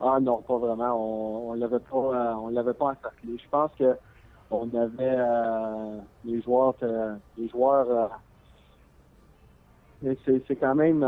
[0.00, 1.48] Ah non, pas vraiment.
[1.50, 3.36] On, ne l'avait pas, euh, on l'avait pas encerclé.
[3.36, 3.96] Je pense que
[4.52, 5.16] on avait
[6.24, 6.74] les joueurs,
[7.38, 8.10] les joueurs.
[10.02, 11.06] c'est, quand même.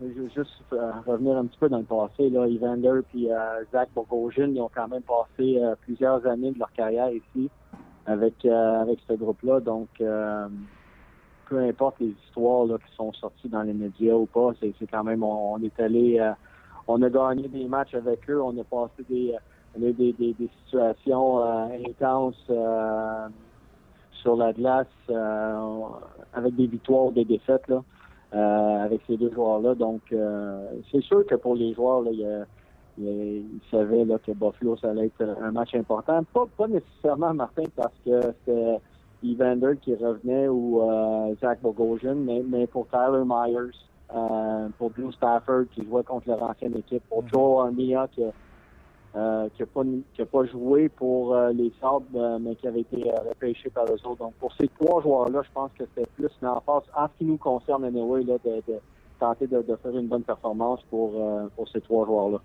[0.00, 2.30] juste revenir un petit peu dans le passé.
[2.30, 3.28] Là, Evander et
[3.70, 7.50] Zach Bogosian, ont quand même passé plusieurs années de leur carrière ici
[8.08, 9.60] avec euh, avec ce groupe-là.
[9.60, 10.48] Donc, euh,
[11.46, 15.04] peu importe les histoires là, qui sont sorties dans les médias ou pas, c'est quand
[15.04, 16.32] même on, est allé, euh,
[16.86, 19.34] on a gagné des matchs avec eux, on a passé des
[19.76, 22.50] des, des, des, situations intenses
[24.12, 24.86] sur la glace
[26.32, 28.82] avec des victoires des défaites là.
[28.82, 29.74] avec ces deux joueurs-là.
[29.74, 30.00] Donc,
[30.90, 32.44] c'est sûr que pour les joueurs, il y a,
[32.98, 36.22] il, savait là, que Buffalo, ça allait être un match important.
[36.32, 38.80] Pas, pas nécessairement, Martin, parce que c'était
[39.24, 43.76] Evander qui revenait ou euh, Zach Bogosian, mais, mais pour Tyler Myers,
[44.14, 47.32] euh, pour Blue Stafford qui jouait contre leur ancienne équipe, pour mm-hmm.
[47.32, 48.22] Joe Armia qui
[49.16, 49.82] euh, qui n'a pas,
[50.12, 53.86] qui a pas joué pour euh, les Sabres, euh, mais qui avait été repêché par
[53.86, 54.18] eux autres.
[54.18, 57.24] Donc, pour ces trois joueurs-là, je pense que c'était plus une emphase, en ce qui
[57.24, 58.78] nous concerne, anyway, là, de, de
[59.18, 61.14] tenter de, de, faire une bonne performance pour,
[61.56, 62.38] pour ces trois joueurs-là.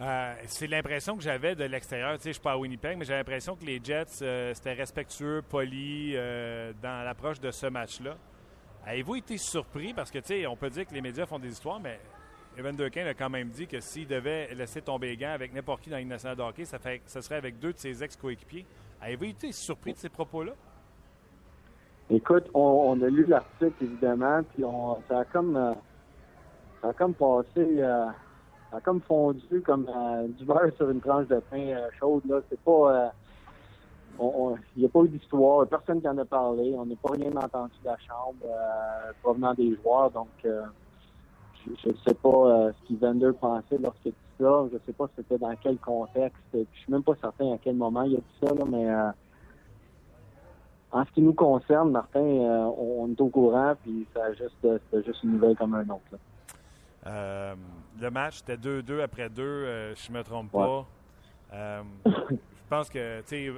[0.00, 2.14] Euh, c'est l'impression que j'avais de l'extérieur.
[2.14, 4.72] Tu sais, je suis pas à Winnipeg, mais j'ai l'impression que les Jets, euh, c'était
[4.72, 8.16] respectueux, poli euh, dans l'approche de ce match-là.
[8.86, 9.92] Avez-vous été surpris?
[9.92, 12.00] Parce que, tu on peut dire que les médias font des histoires, mais
[12.56, 15.82] Evan Durkin a quand même dit que s'il devait laisser tomber les gants avec n'importe
[15.82, 18.64] qui dans une nationale de ça, fait, ça serait avec deux de ses ex-coéquipiers.
[19.02, 20.52] Avez-vous été surpris de ces propos-là?
[22.08, 25.76] Écoute, on, a lu l'article, évidemment, puis on, ça a comme,
[26.80, 27.82] ça a comme passé
[28.70, 32.22] ça a comme fondu comme euh, du beurre sur une tranche de pain euh, chaude.
[32.28, 32.40] Là.
[32.48, 32.94] C'est pas.
[32.94, 33.08] Euh,
[34.76, 37.34] il n'y a pas eu d'histoire, personne qui en a parlé, on n'a pas rien
[37.36, 38.44] entendu de la chambre
[39.22, 44.74] provenant des joueurs, donc je ne sais pas ce qu'Evander pensait lorsqu'il dit ça, je
[44.74, 48.02] ne sais pas c'était dans quel contexte, je suis même pas certain à quel moment
[48.02, 48.92] il a dit ça, mais
[50.92, 55.32] en ce qui nous concerne, Martin, on, est au courant, puis ça juste, juste une
[55.32, 56.18] nouvelle comme un autre.
[57.06, 57.54] Euh,
[57.98, 60.86] le match, c'était 2-2 après 2, euh, je ne me trompe pas.
[61.52, 62.36] Euh, je
[62.68, 63.52] pense que, tu sais,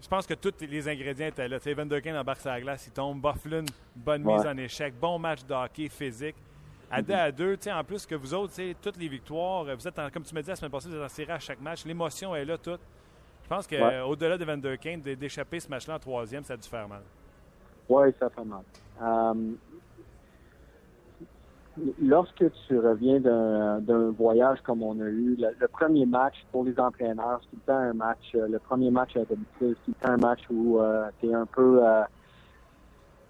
[0.00, 1.58] je pense que tous les ingrédients étaient là.
[1.64, 3.20] Evander Kane embarque sur la glace, il tombe.
[3.20, 6.36] Bufflin, bonne mise en échec, bon match de hockey physique.
[6.90, 10.22] À deux à deux, en plus que vous autres, toutes les victoires, vous êtes, comme
[10.22, 11.84] tu me disais la semaine passée, vous êtes en série à chaque match.
[11.84, 12.80] L'émotion est là, toute.
[13.42, 16.88] Je pense qu'au-delà de Evander Kane, d'échapper ce match-là en troisième, ça a dû faire
[16.88, 17.02] mal.
[17.88, 18.62] Oui, ça fait mal.
[19.00, 19.52] Euh,
[22.02, 27.40] lorsque tu reviens d'un voyage comme on a eu, le, premier match pour les entraîneurs,
[27.42, 30.12] c'est tout le temps un match, euh, le premier match à domicile, c'est le temps
[30.12, 31.80] un match où euh, tu es un peu...
[31.84, 32.02] Euh,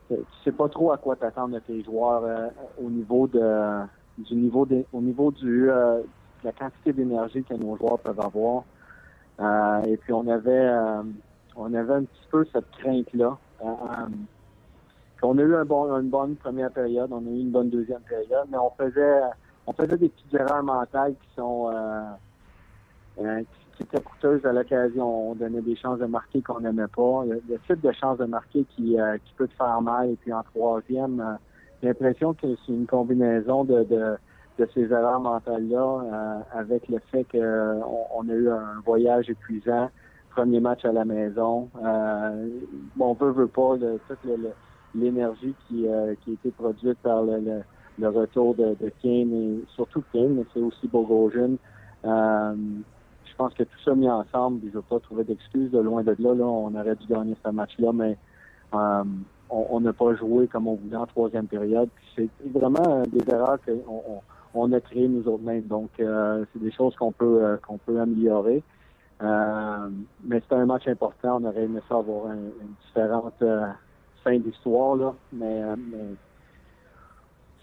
[0.09, 3.83] tu sais pas trop à quoi t'attendre de tes joueurs au niveau de
[4.17, 6.05] du niveau de, au niveau du de
[6.45, 8.63] la quantité d'énergie que nos joueurs peuvent avoir.
[9.85, 10.71] et puis on avait
[11.57, 13.37] on avait un petit peu cette crainte là.
[15.23, 18.03] On a eu un bon, une bonne première période, on a eu une bonne deuxième
[18.03, 19.21] période, mais on faisait
[19.67, 22.03] on faisait des petites erreurs mentales qui sont euh,
[23.21, 23.43] euh,
[23.77, 25.31] qui, étaient coûteuses à l'occasion.
[25.31, 27.25] On donnait des chances de marquer qu'on n'aimait pas.
[27.25, 30.11] Le, type de chance de marquer qui, euh, qui peut te faire mal.
[30.11, 31.39] Et puis en troisième,
[31.83, 34.17] j'ai l'impression que c'est une combinaison de, de,
[34.59, 39.91] de ces erreurs mentales-là avec le fait qu'on on a eu un voyage épuisant
[40.37, 41.71] premier match à la maison.
[41.83, 42.49] Euh,
[43.01, 44.51] on veut, veut pas, le, tout le,
[44.97, 47.63] l'énergie qui, euh, qui a été produite par le,
[47.99, 51.57] le, retour de, Kane et surtout Kane, mais c'est aussi Bogosian.
[52.05, 52.55] Euh,
[53.25, 56.17] je pense que tout ça mis ensemble, je ne pas trouver d'excuses de loin de
[56.19, 56.45] là, là.
[56.45, 58.17] On aurait dû gagner ce match-là, mais
[58.75, 59.05] euh,
[59.51, 61.89] on n'a pas joué comme on voulait en troisième période.
[62.15, 64.23] C'est vraiment des erreurs qu'on
[64.55, 65.67] on, a créées nous autres mêmes.
[65.67, 68.63] Donc, euh, c'est des choses qu'on peut peut améliorer.
[69.21, 71.39] Mais c'est un match important.
[71.41, 72.51] On aurait aimé ça avoir une
[72.87, 73.43] différente
[74.27, 75.15] fin d'histoire, là.
[75.33, 75.77] Mais, euh,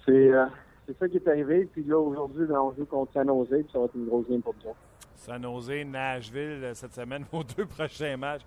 [0.09, 0.45] euh,
[0.87, 1.67] c'est, ça qui est arrivé.
[1.71, 4.27] Puis là, aujourd'hui, ben, on joue contre San Jose, puis ça va être une grosse
[4.29, 4.71] game pour nous.
[5.15, 8.43] San Jose, Nashville, euh, cette semaine, vos deux prochains matchs.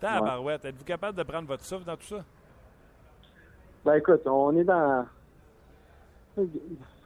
[0.00, 2.24] Tabarouette, êtes-vous capable de prendre votre souffle dans tout ça?
[3.84, 5.06] Ben écoute, on est dans.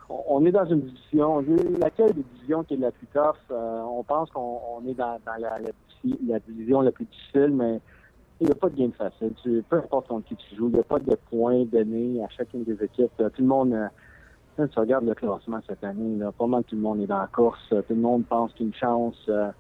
[0.08, 1.44] On est dans une division.
[1.78, 3.36] Laquelle des divisions qui est la plus tough?
[3.50, 7.80] on pense qu'on est dans, la, la, division la plus difficile, mais
[8.40, 9.32] il n'y a pas de game facile.
[9.42, 12.28] Tu, peu importe contre qui tu joues, il n'y a pas de points donnés à
[12.28, 13.16] chacune des équipes.
[13.16, 16.82] Tout le monde, euh, tu regardes le classement cette année, là, pas mal tout le
[16.82, 17.68] monde est dans la course.
[17.68, 19.16] Tout le monde pense qu'une chance.
[19.28, 19.50] Euh,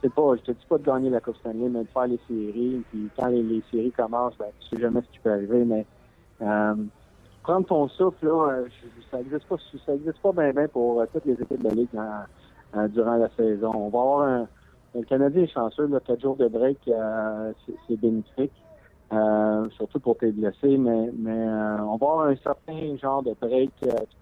[0.00, 2.20] c'est pas, je te dis pas de gagner la Coupe Stanley, mais de faire les
[2.28, 2.84] séries.
[2.90, 5.64] Puis quand les, séries commencent, ben, tu sais jamais ce qui peut arriver.
[5.64, 5.84] Mais
[6.42, 6.74] euh,
[7.42, 8.68] prendre ton souffle, là, euh,
[9.10, 12.92] ça n'existe pas, ça existe pas bien bien pour toutes les équipes de la Ligue
[12.92, 13.72] durant la saison.
[13.74, 14.48] On va avoir un
[14.94, 17.52] le Canadien est chanceux, là, quatre jours de break, euh,
[17.86, 18.52] c'est bénéfique.
[19.10, 23.34] Euh, surtout pour tes blessés, mais, mais euh, on va avoir un certain genre de
[23.40, 23.70] break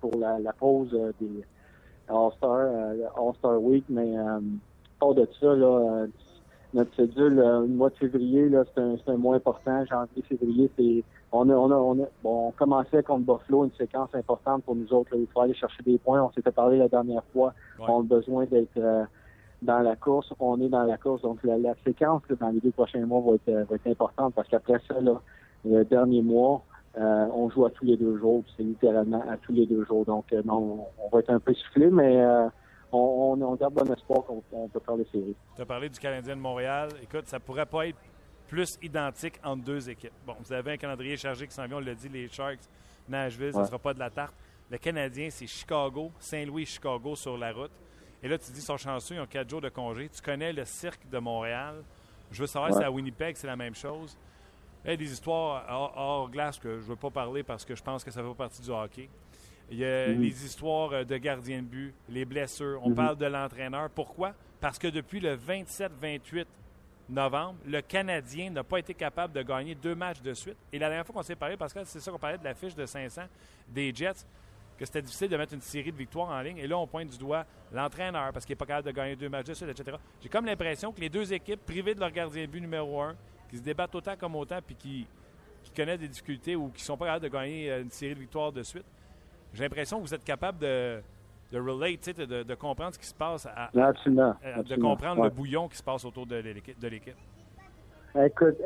[0.01, 1.43] pour la, pause des
[2.09, 2.69] All-Star,
[3.17, 4.15] All-Star Week, mais
[5.01, 6.07] pas de ça, là,
[6.73, 9.85] notre cédule, le mois de février, là, c'est un, un, mois important.
[9.87, 11.03] Janvier, février, c'est
[11.33, 14.77] on a, on a, on a, bon, on commençait contre Buffalo, une séquence importante pour
[14.77, 15.15] nous autres.
[15.15, 16.23] Là, il faut aller chercher des points.
[16.23, 17.53] On s'était parlé la dernière fois.
[17.81, 18.79] On a besoin d'être
[19.63, 21.23] dans la course, on est dans la course.
[21.23, 24.81] Donc, la, séquence dans les deux prochains mois va être, va être importante parce qu'après
[24.87, 25.21] ça, là,
[25.65, 26.63] le dernier mois,
[26.99, 28.45] euh, on joue à tous les deux jours.
[28.57, 30.05] C'est littéralement à tous les deux jours.
[30.05, 32.49] Donc, euh, non, on va être un peu soufflé, mais euh,
[32.93, 35.37] on, on, garde bon espoir qu'on peut faire les séries.
[35.55, 36.89] Tu as parlé du Canadien de Montréal.
[37.03, 37.99] Écoute, ça pourrait pas être
[38.49, 40.13] plus identique entre deux équipes.
[40.27, 42.61] Bon, vous avez un calendrier chargé qui s'en vient, on l'a dit, les Sharks,
[43.09, 44.35] Nashville, ça ne sera pas de la tarte.
[44.71, 47.71] Le Canadien, c'est Chicago, Saint-Louis, Chicago sur la route.
[48.23, 50.09] Et là, tu dis, ils sont chanceux, ils ont quatre jours de congé.
[50.09, 51.83] Tu connais le cirque de Montréal.
[52.31, 54.17] Je veux savoir si à Winnipeg, c'est la même chose.
[54.85, 55.65] Il y a des histoires
[55.97, 58.35] hors, glace que je ne veux pas parler parce que je pense que ça fait
[58.35, 59.09] partie du hockey.
[59.71, 60.21] Il y a mm-hmm.
[60.21, 62.81] les histoires euh, de gardiens de but, les blessures.
[62.85, 62.95] On mm-hmm.
[62.95, 63.91] parle de l'entraîneur.
[63.91, 64.33] Pourquoi?
[64.61, 66.47] Parce que depuis le 27-28
[67.09, 70.57] novembre, le Canadien n'a pas été capable de gagner deux matchs de suite.
[70.73, 72.55] Et la dernière fois qu'on s'est parlé, parce que c'est ça qu'on parlait de la
[72.55, 73.23] fiche de 500
[73.69, 74.25] des Jets,
[74.79, 76.59] que c'était difficile de mettre une série de victoires en ligne.
[76.59, 79.29] Et là, on pointe du doigt l'entraîneur parce qu'il n'est pas capable de gagner deux
[79.29, 79.97] matchs de suite, etc.
[80.21, 83.15] J'ai comme l'impression que les deux équipes privées de leur gardien de but numéro un,
[83.49, 85.07] qui se débattent autant comme autant, puis qui,
[85.63, 88.21] qui connaissent des difficultés ou qui sont pas capables de gagner euh, une série de
[88.21, 88.85] victoires de suite,
[89.53, 91.01] j'ai l'impression que vous êtes capable de,
[91.53, 95.77] de relate, de, de, comprendre ce qui se passe, à, de comprendre le bouillon qui
[95.77, 97.17] se passe autour de l'équipe.
[98.15, 98.57] Écoute,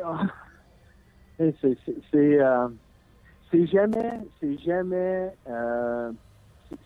[2.11, 2.39] c'est...
[3.53, 6.11] Euh, c'est jamais, c'est jamais, euh,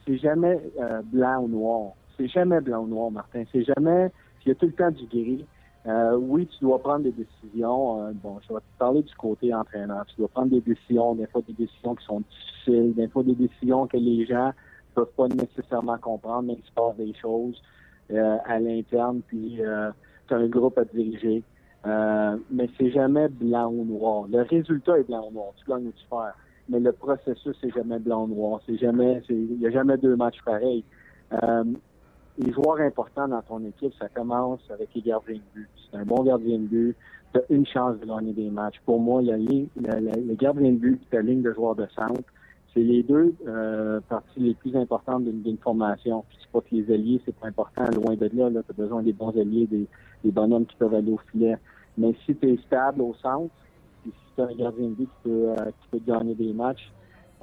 [0.05, 1.91] c'est jamais euh, blanc ou noir.
[2.17, 3.43] C'est jamais blanc ou noir, Martin.
[3.51, 4.09] C'est jamais,
[4.45, 5.45] il y a tout le temps du gris.
[5.87, 8.11] Euh, oui, tu dois prendre des décisions.
[8.23, 10.05] bon, je vais te parler du côté entraîneur.
[10.07, 13.35] Tu dois prendre des décisions, des fois des décisions qui sont difficiles, des fois des
[13.35, 14.51] décisions que les gens
[14.95, 17.61] peuvent pas nécessairement comprendre, mais il se passe des choses
[18.45, 19.59] à l'interne, puis
[20.27, 21.43] tu as un groupe à diriger.
[21.85, 24.25] Euh, mais c'est jamais blanc ou noir.
[24.27, 25.53] Le résultat est blanc ou noir.
[25.57, 26.35] Tu gagnes ou tu perds.
[26.69, 28.61] Mais le processus, c'est jamais blanc ou noir.
[28.65, 30.83] C'est jamais, il n'y a jamais deux matchs pareils.
[31.31, 31.63] Euh,
[32.37, 35.69] les joueurs importants dans ton équipe, ça commence avec les gardiens de but.
[35.89, 36.95] C'est un bon gardien de but.
[37.33, 38.81] Tu as une chance de gagner des matchs.
[38.85, 41.87] Pour moi, il y a le gardien de but et la ligne de joueurs de
[41.95, 42.21] centre.
[42.73, 46.25] C'est les deux euh, parties les plus importantes d'une formation.
[46.27, 48.49] Puis c'est pas que les alliés, c'est pas important, loin de là.
[48.49, 49.87] là tu as besoin des bons alliés, des,
[50.23, 51.57] des bonhommes qui peuvent aller au filet.
[51.97, 53.53] Mais si tu es stable au centre,
[54.11, 56.91] si as un gardien de but qui peut, euh, gagner des matchs,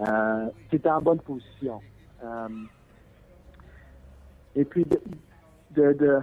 [0.01, 1.81] euh, es en bonne position.
[2.25, 2.49] Euh,
[4.55, 5.01] et puis, de,
[5.71, 6.19] de, de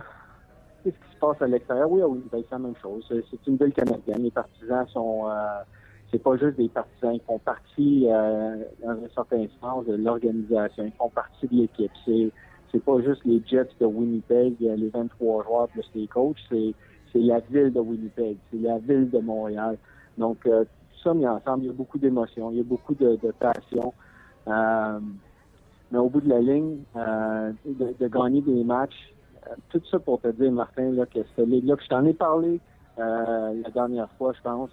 [0.83, 1.89] qu'est-ce qui se passe à l'extérieur?
[1.89, 3.05] Oui, oui, ben, c'est la même chose.
[3.09, 4.23] C'est une ville canadienne.
[4.23, 5.29] Les partisans sont...
[5.29, 5.61] Euh,
[6.11, 10.85] c'est pas juste des partisans, ils font partie, euh, dans un certain sens, de l'organisation.
[10.85, 11.91] Ils font partie de l'équipe.
[12.03, 12.31] C'est
[12.71, 16.73] c'est pas juste les Jets de Winnipeg, les 23 joueurs plus les coachs, c'est
[17.11, 19.77] c'est la ville de Winnipeg, c'est la ville de Montréal.
[20.19, 22.93] Donc, euh, tout ça mis ensemble, il y a beaucoup d'émotions, il y a beaucoup
[22.93, 23.93] de, passion.
[24.47, 24.99] Euh,
[25.91, 29.13] mais au bout de la ligne, euh, de, gagner des matchs,
[29.69, 32.59] tout ça pour te dire, Martin, que cette ligue-là, je t'en ai parlé
[32.97, 34.69] la dernière fois, je pense,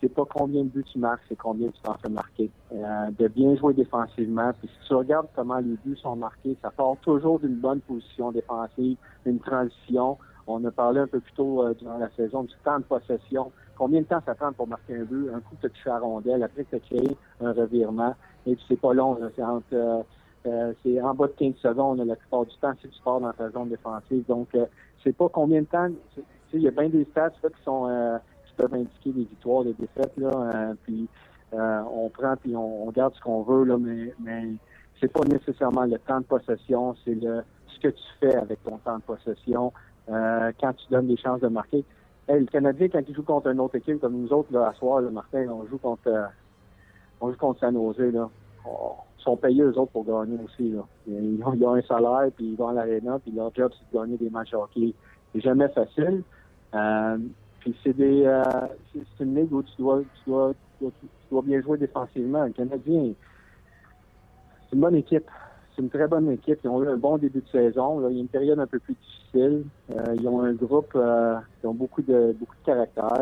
[0.00, 2.50] c'est pas combien de buts tu marques, c'est combien tu t'en fais marquer.
[2.72, 4.50] de bien jouer défensivement.
[4.58, 8.32] Puis si tu regardes comment les buts sont marqués, ça part toujours d'une bonne position
[8.32, 10.18] défensive, une transition.
[10.48, 13.52] On a parlé un peu plus tôt durant la saison du temps de possession.
[13.78, 15.30] Combien de temps ça prend pour marquer un but?
[15.32, 18.14] Un coup, tu as touché à rondelle, après tu as créé un revirement.
[18.46, 20.02] Et puis c'est pas long, c'est entre euh,
[20.46, 23.32] euh, c'est en bas de 15 secondes la plupart du temps si tu pars dans
[23.32, 24.24] ta zone défensive.
[24.26, 24.48] Donc
[25.02, 25.88] c'est pas combien de temps.
[26.52, 30.16] Il y a bien des stats qui sont qui peuvent indiquer des victoires, des défaites.
[30.16, 31.08] Là, puis
[31.52, 34.54] on prend puis on, garde ce qu'on veut, là, mais, mais
[35.00, 38.78] c'est pas nécessairement le temps de possession, c'est le ce que tu fais avec ton
[38.78, 39.72] temps de possession.
[40.10, 41.84] Euh, quand tu donnes des chances de marquer.
[42.28, 45.00] Le Canadien, quand il joue contre une autre équipe comme nous autres, là, à soir,
[45.00, 46.26] le Martin, on joue contre euh,
[47.20, 48.28] on joue contre San Jose, là.
[48.66, 50.70] ils sont payés eux autres pour gagner aussi.
[50.70, 50.84] Là.
[51.06, 54.16] Ils, ont, un salaire, puis ils vont à l'aréna, puis leur job, c'est de gagner
[54.16, 54.94] des matchs hockey.
[55.32, 56.22] C'est jamais facile.
[56.74, 57.18] Euh,
[57.60, 58.42] puis c'est des euh,
[58.92, 60.86] c'est une ligue où tu dois, tu dois, tu
[61.30, 62.44] dois bien jouer défensivement.
[62.44, 63.12] Le Canadien,
[64.68, 65.28] c'est une bonne équipe
[65.78, 66.58] c'est une très bonne équipe.
[66.64, 68.08] Ils ont eu un bon début de saison.
[68.08, 69.64] il y a une période un peu plus difficile.
[69.92, 73.20] Euh, ils ont un groupe euh, qui ont beaucoup de beaucoup de caractère.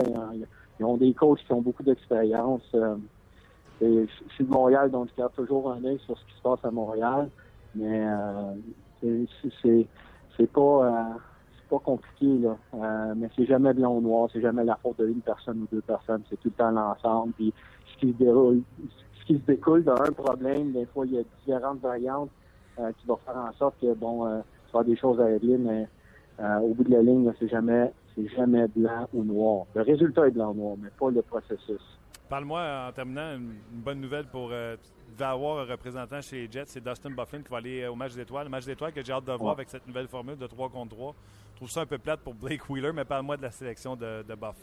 [0.78, 2.62] Ils ont des coachs qui ont beaucoup d'expérience.
[2.74, 2.96] Euh,
[3.82, 6.64] je suis de Montréal, donc je garde toujours un œil sur ce qui se passe
[6.64, 7.28] à Montréal.
[7.74, 8.06] Mais
[9.02, 9.86] c'est
[10.36, 11.18] c'est pas
[11.68, 13.14] pas compliqué là.
[13.16, 14.30] mais c'est jamais blanc ou noir.
[14.32, 16.22] C'est jamais la faute d'une personne ou deux personnes.
[16.30, 17.34] C'est tout le temps l'ensemble.
[17.34, 17.52] Puis
[17.92, 18.62] ce qui se déroule,
[19.20, 22.45] ce qui se découle d'un problème, des fois il y a différentes variantes euh,
[22.76, 24.40] qui va faire en sorte que, bon, euh,
[24.72, 25.88] tu des choses à régler, mais
[26.40, 29.66] euh, au bout de la ligne, c'est jamais, c'est jamais blanc ou noir.
[29.74, 31.80] Le résultat est blanc ou noir, mais pas le processus.
[32.28, 34.50] Parle-moi en terminant une, bonne nouvelle pour.
[34.52, 37.86] Euh, tu vas avoir un représentant chez les Jets, c'est Dustin Bufflin qui va aller
[37.86, 38.44] au match d'étoiles.
[38.44, 40.94] Le match d'étoiles que j'ai hâte de voir avec cette nouvelle formule de 3 contre
[40.94, 41.14] 3.
[41.52, 44.22] Je trouve ça un peu plate pour Blake Wheeler, mais parle-moi de la sélection de,
[44.22, 44.56] de Buff.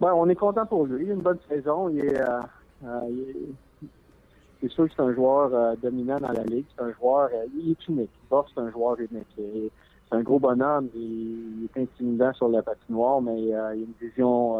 [0.00, 1.04] Ben, on est content pour lui.
[1.04, 1.88] Il a une bonne saison.
[1.90, 2.20] Il est,
[4.60, 6.64] c'est sûr que c'est un joueur euh, dominant dans la ligue.
[6.76, 8.10] C'est un joueur, euh, il est unique.
[8.30, 9.26] C'est un joueur unique.
[9.36, 9.70] C'est
[10.12, 10.88] un gros bonhomme.
[10.94, 14.56] Il, est intimidant sur la patinoire, mais euh, il a une vision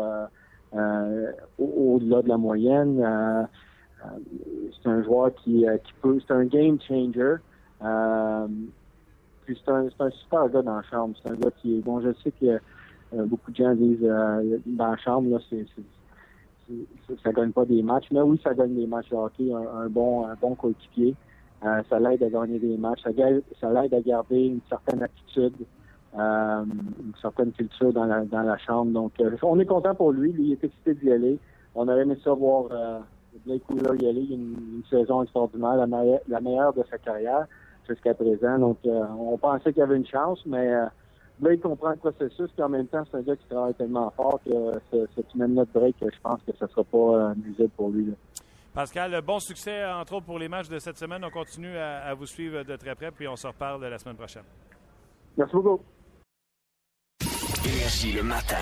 [1.58, 3.48] au-delà de la moyenne.
[4.82, 6.18] c'est un joueur qui, qui peut.
[6.26, 7.36] C'est un game changer.
[9.44, 11.16] puis c'est un, un, super gars dans la chambre.
[11.22, 11.80] C'est un gars qui est.
[11.80, 12.60] Bon, je sais que
[13.24, 15.64] beaucoup de gens disent dans la chambre, là, c'est
[17.22, 20.26] ça gagne pas des matchs, mais oui, ça gagne des matchs de hockey, un, bon,
[20.26, 21.14] un bon coéquipier.
[21.64, 25.54] Euh, ça l'aide à gagner des matchs, ça, l'aide à garder une certaine attitude,
[26.18, 28.92] euh, une certaine culture dans la, dans la chambre.
[28.92, 30.34] Donc, euh, on est content pour lui.
[30.38, 31.38] Il est excité d'y aller.
[31.74, 32.68] On aurait aimé ça voir
[33.44, 34.26] Blake Wheeler y aller.
[34.30, 35.86] Une, une saison extraordinaire, la,
[36.28, 37.46] la meilleure de sa carrière
[37.88, 38.58] jusqu'à présent.
[38.58, 40.72] Donc, on pensait qu'il y avait une chance, mais
[41.40, 44.10] Là, il comprend le processus, puis en même temps, c'est un gars qui travaille tellement
[44.16, 44.50] fort que
[44.90, 48.14] c'est une note break, je pense que ce ne sera pas euh, nuisible pour lui.
[48.72, 51.24] Pascal, bon succès, entre autres, pour les matchs de cette semaine.
[51.24, 54.44] On continue à, vous suivre de très près, puis on se reparle la semaine prochaine.
[55.36, 55.80] Merci beaucoup.
[57.64, 58.56] Énergie le matin.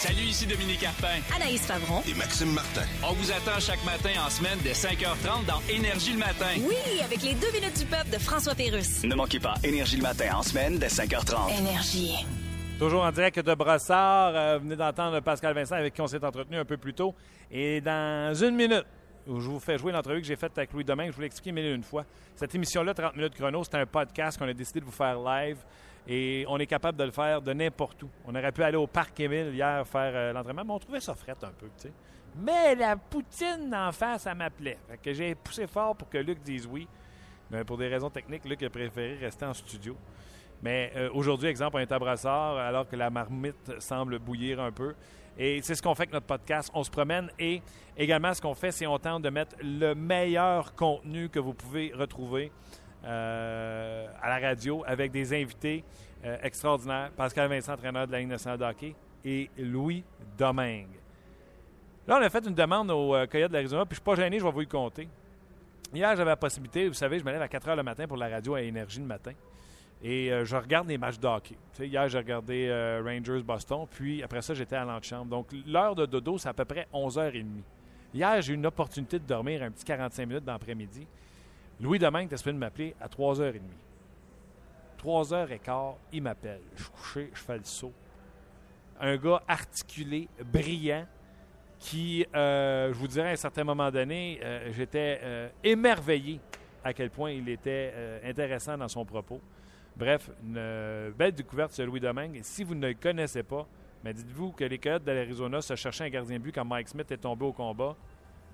[0.00, 1.20] Salut, ici Dominique Carpin.
[1.36, 2.00] Anaïs Favron.
[2.08, 2.86] Et Maxime Martin.
[3.06, 6.46] On vous attend chaque matin en semaine dès 5h30 dans Énergie le matin.
[6.66, 9.04] Oui, avec les deux minutes du peuple de François Pérusse.
[9.04, 11.58] Ne manquez pas Énergie le matin en semaine dès 5h30.
[11.58, 12.14] Énergie.
[12.78, 14.32] Toujours en direct de Brossard.
[14.34, 17.14] Euh, vous venez d'entendre Pascal Vincent avec qui on s'est entretenu un peu plus tôt.
[17.50, 18.86] Et dans une minute,
[19.26, 21.10] où je vous fais jouer l'entrevue que j'ai faite avec Louis Domingue.
[21.10, 22.06] Je vous l'ai expliqué mille et une fois.
[22.36, 25.58] Cette émission-là, 30 minutes chrono, c'est un podcast qu'on a décidé de vous faire live
[26.12, 28.08] et on est capable de le faire de n'importe où.
[28.26, 31.14] On aurait pu aller au Parc Émile hier faire euh, l'entraînement, mais on trouvait ça
[31.14, 31.92] fret un peu, tu sais.
[32.34, 34.78] Mais la poutine en face, ça m'appelait.
[34.88, 36.88] Fait que j'ai poussé fort pour que Luc dise oui.
[37.48, 39.96] Mais pour des raisons techniques, Luc a préféré rester en studio.
[40.60, 44.72] Mais euh, aujourd'hui, exemple, on est à Brassard alors que la marmite semble bouillir un
[44.72, 44.94] peu.
[45.38, 46.72] Et c'est ce qu'on fait avec notre podcast.
[46.74, 47.62] On se promène et
[47.96, 51.92] également ce qu'on fait, c'est on tente de mettre le meilleur contenu que vous pouvez
[51.94, 52.50] retrouver
[53.04, 55.84] euh, à la radio avec des invités
[56.24, 57.10] euh, extraordinaires.
[57.16, 58.94] Pascal Vincent, entraîneur de la Ligue nationale de hockey,
[59.24, 60.04] et Louis
[60.36, 60.98] Domingue.
[62.06, 64.38] Là, on a fait une demande au euh, de l'Arizona, puis je suis pas gêné,
[64.38, 65.08] je vais vous le compter.
[65.94, 68.18] Hier, j'avais la possibilité, vous savez, je me lève à 4 h le matin pour
[68.18, 69.32] la radio à Énergie le matin.
[70.02, 71.56] Et euh, je regarde les matchs de hockey.
[71.78, 75.26] Hier, j'ai regardé Rangers-Boston, puis après ça, j'étais à l'antichambre.
[75.26, 77.46] Donc, l'heure de dodo, c'est à peu près 11h30.
[78.12, 81.06] Hier, j'ai eu une opportunité de dormir un petit 45 minutes d'après-midi.
[81.80, 83.60] Louis Domingue était de m'appeler à 3h30.
[85.02, 86.60] 3h15, il m'appelle.
[86.76, 87.92] Je suis couché, je fais le saut.
[89.00, 91.06] Un gars articulé, brillant,
[91.78, 96.38] qui, euh, je vous dirais, à un certain moment donné, euh, j'étais euh, émerveillé
[96.84, 99.40] à quel point il était intéressant dans son propos.
[99.96, 102.40] Bref, une belle découverte sur Louis Domingue.
[102.42, 103.66] Si vous ne le connaissez pas,
[104.02, 107.10] mais dites-vous que les Coyotes de l'Arizona se cherchaient un gardien but quand Mike Smith
[107.12, 107.94] est tombé au combat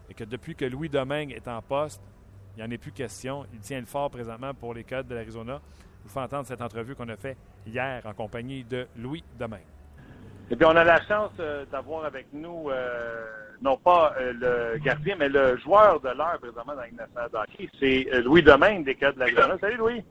[0.08, 2.02] et que depuis que Louis Domingue est en poste,
[2.56, 3.44] il n'y en est plus question.
[3.52, 5.60] Il tient le fort présentement pour les Coyotes de l'Arizona.
[6.02, 7.36] Je vous fais entendre cette entrevue qu'on a faite
[7.66, 9.60] hier en compagnie de Louis Domingue.
[10.50, 13.26] Et puis on a la chance euh, d'avoir avec nous, euh,
[13.60, 14.32] non pas euh,
[14.72, 17.68] le gardien, mais le joueur de l'heure présentement dans la Ligue nationale de hockey.
[17.80, 19.58] C'est euh, Louis Domingue des Coyotes de l'Arizona.
[19.60, 20.04] Salut Louis!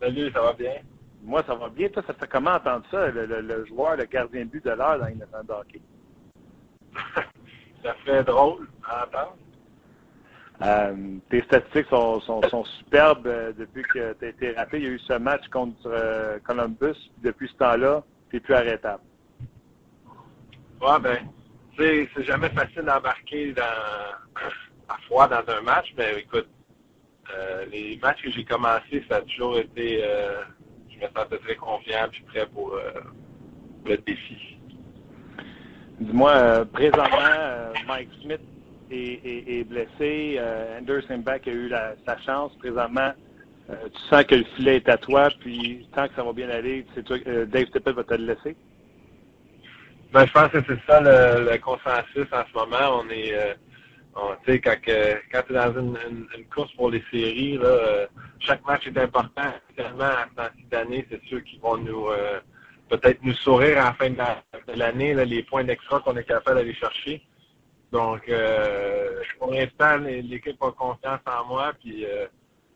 [0.00, 0.74] Salut, ça va bien?
[1.22, 1.88] Moi, ça va bien.
[1.88, 4.70] Toi, ça fait comment entendre ça, le, le- le joueur, le gardien de but de
[4.70, 5.80] l'heure dans la Ligue nationale de hockey?
[7.82, 9.36] Ça fait drôle à entendre.
[10.62, 14.78] Euh, tes statistiques sont, sont, sont superbes euh, depuis que tu as été rappelé.
[14.78, 16.96] Il y a eu ce match contre euh, Columbus.
[17.22, 19.02] Depuis ce temps-là, tu n'es plus arrêtable.
[20.80, 21.18] Ouais, ben,
[21.76, 23.62] tu sais, c'est jamais facile d'embarquer dans,
[24.88, 26.48] à froid dans un match, mais écoute,
[27.36, 30.04] euh, les matchs que j'ai commencés, ça a toujours été,
[30.88, 32.78] je me sentais très confiant puis prêt pour
[33.86, 34.58] le défi.
[35.98, 38.40] Dis-moi, présentement, Mike Smith
[38.94, 40.36] est, est- blessé.
[40.38, 42.56] Euh, Anderson Beck a eu la- sa chance.
[42.58, 43.12] Présentement,
[43.70, 46.50] euh, tu sens que le filet est à toi, puis tant que ça va bien
[46.50, 48.56] aller, c'est toi, euh, Dave Tippett va te le laisser.
[50.12, 53.02] Ben, je pense que c'est ça le, consensus en ce moment.
[53.04, 53.54] On est, euh,
[54.14, 54.76] on- quand,
[55.32, 55.96] quand tu es dans une,
[56.54, 58.06] course pour les séries, euh,
[58.38, 59.52] chaque match est important.
[59.76, 62.38] Tellement dans cette année, c'est sûr qu'ils vont nous euh,
[62.88, 66.24] peut-être nous sourire à la fin de la- de l'année, les points d'extra qu'on est
[66.24, 67.22] capable d'aller chercher.
[67.94, 72.26] Donc, euh, pour l'instant, l'équipe a confiance en moi, puis euh,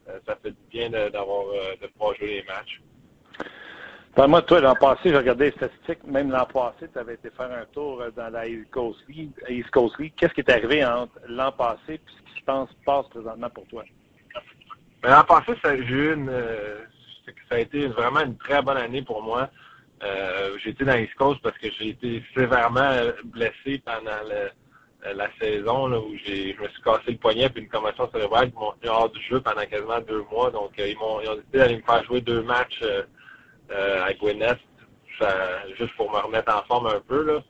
[0.09, 1.47] euh, ça fait du bien de- d'avoir
[1.83, 2.81] de pouvoir jouer les matchs.
[4.15, 6.05] Parle-moi de toi, l'an passé, j'ai regardé les statistiques.
[6.05, 9.33] Même l'an passé, tu avais été faire un tour dans la East Coast League.
[9.49, 9.69] East.
[10.17, 13.67] Qu'est-ce qui est arrivé entre l'an passé et ce qui se passe, passe présentement pour
[13.67, 13.83] toi?
[15.03, 16.85] Mais l'an passé, ça, une, euh,
[17.49, 19.51] ça a été vraiment une très bonne année pour moi.
[20.05, 22.93] Euh, j'ai été dans l'East Coast parce que j'ai été sévèrement
[23.25, 24.51] blessé pendant le-
[25.15, 28.51] la saison là, où j'ai, je me suis cassé le poignet puis une commotion cérébrale
[28.51, 30.51] qui m'ont tenu hors du jeu pendant quasiment deux mois.
[30.51, 33.03] Donc euh, ils m'ont ils ont décidé d'aller me faire jouer deux matchs euh,
[33.71, 34.59] euh, à Gwinnett
[35.77, 37.25] juste pour me remettre en forme un peu.
[37.25, 37.43] Là.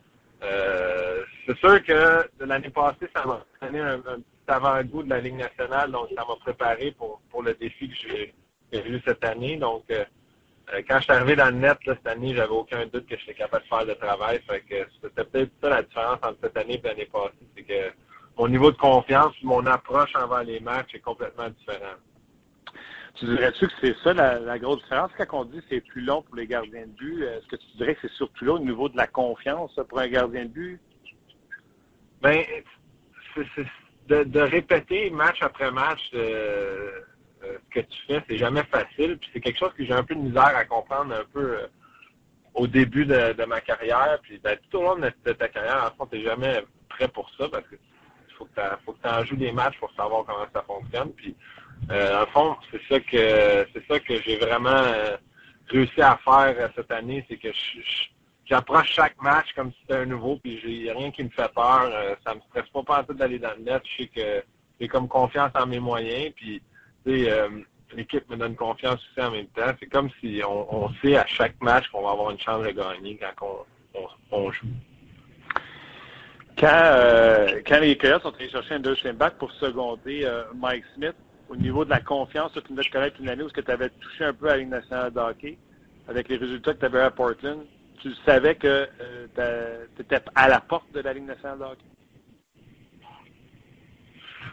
[0.43, 5.19] Euh, c'est sûr que l'année passée, ça m'a donné un, un petit avant-goût de la
[5.19, 8.33] Ligue nationale, donc ça m'a préparé pour, pour le défi que j'ai
[8.71, 9.57] j'ai eu cette année.
[9.57, 10.05] Donc, euh, euh,
[10.87, 13.33] quand je suis arrivé dans le net là, cette année, j'avais aucun doute que j'étais
[13.33, 14.41] capable de faire le travail.
[14.47, 17.93] Fait que c'était peut-être ça la différence entre cette année et l'année passée, c'est que
[18.37, 21.95] mon niveau de confiance, mon approche envers les matchs est complètement différent.
[23.15, 25.11] Tu dirais-tu que c'est ça la, la grosse différence?
[25.17, 27.77] Quand on dit que c'est plus long pour les gardiens de but, est-ce que tu
[27.77, 30.81] dirais que c'est surtout là au niveau de la confiance pour un gardien de but?
[32.21, 32.43] Ben,
[33.35, 33.65] c'est- c'est-
[34.07, 37.01] de, de répéter match après match euh,
[37.43, 39.17] euh, ce que tu fais, c'est jamais facile.
[39.17, 41.67] Puis c'est quelque chose que j'ai un peu de misère à comprendre un peu euh,
[42.53, 44.19] au début de, ma carrière.
[44.23, 47.47] Puis ben, tout au long de, ta carrière, en fond, tu jamais prêt pour ça
[47.49, 47.75] parce que
[48.37, 51.11] faut que tu en joues des matchs pour savoir comment ça fonctionne.
[51.13, 51.35] Puis
[51.91, 55.17] euh, le fond, c'est ça que c'est ça que j'ai vraiment euh,
[55.67, 57.49] réussi à faire cette année, c'est que
[58.45, 61.91] j'approche chaque match comme si c'était un nouveau, puis j'ai rien qui me fait peur.
[62.25, 63.81] Ça me stresse pas pas d'aller dans le net.
[63.85, 64.43] Je sais que
[64.79, 66.61] j'ai comme confiance en mes moyens, puis
[67.09, 67.49] sais, euh,
[67.95, 69.71] l'équipe me donne confiance aussi en même temps.
[69.79, 72.71] C'est comme si on, on sait à chaque match qu'on va avoir une chance de
[72.71, 74.67] gagner quand on, on, on joue.
[76.57, 80.83] Quand, euh, quand les Coyotes sont allés chercher un deuxième back pour seconder euh, Mike
[80.95, 81.15] Smith,
[81.47, 84.33] au niveau de la confiance, tu de connaître une année où tu avais touché un
[84.33, 85.57] peu à la Ligue nationale de hockey,
[86.07, 87.65] avec les résultats que tu avais à Portland,
[88.01, 91.85] tu savais que euh, tu étais à la porte de la Ligue nationale de hockey?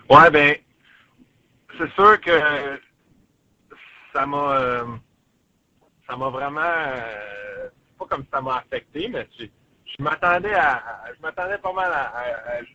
[0.09, 0.55] Ouais, ben,
[1.79, 2.31] c'est sûr que
[4.15, 4.85] ça m'a, euh,
[6.09, 7.69] ça m'a vraiment, euh,
[7.99, 9.47] pas comme ça m'a affecté, mais je,
[9.99, 10.83] m'attendais à,
[11.15, 12.13] je m'attendais pas mal à,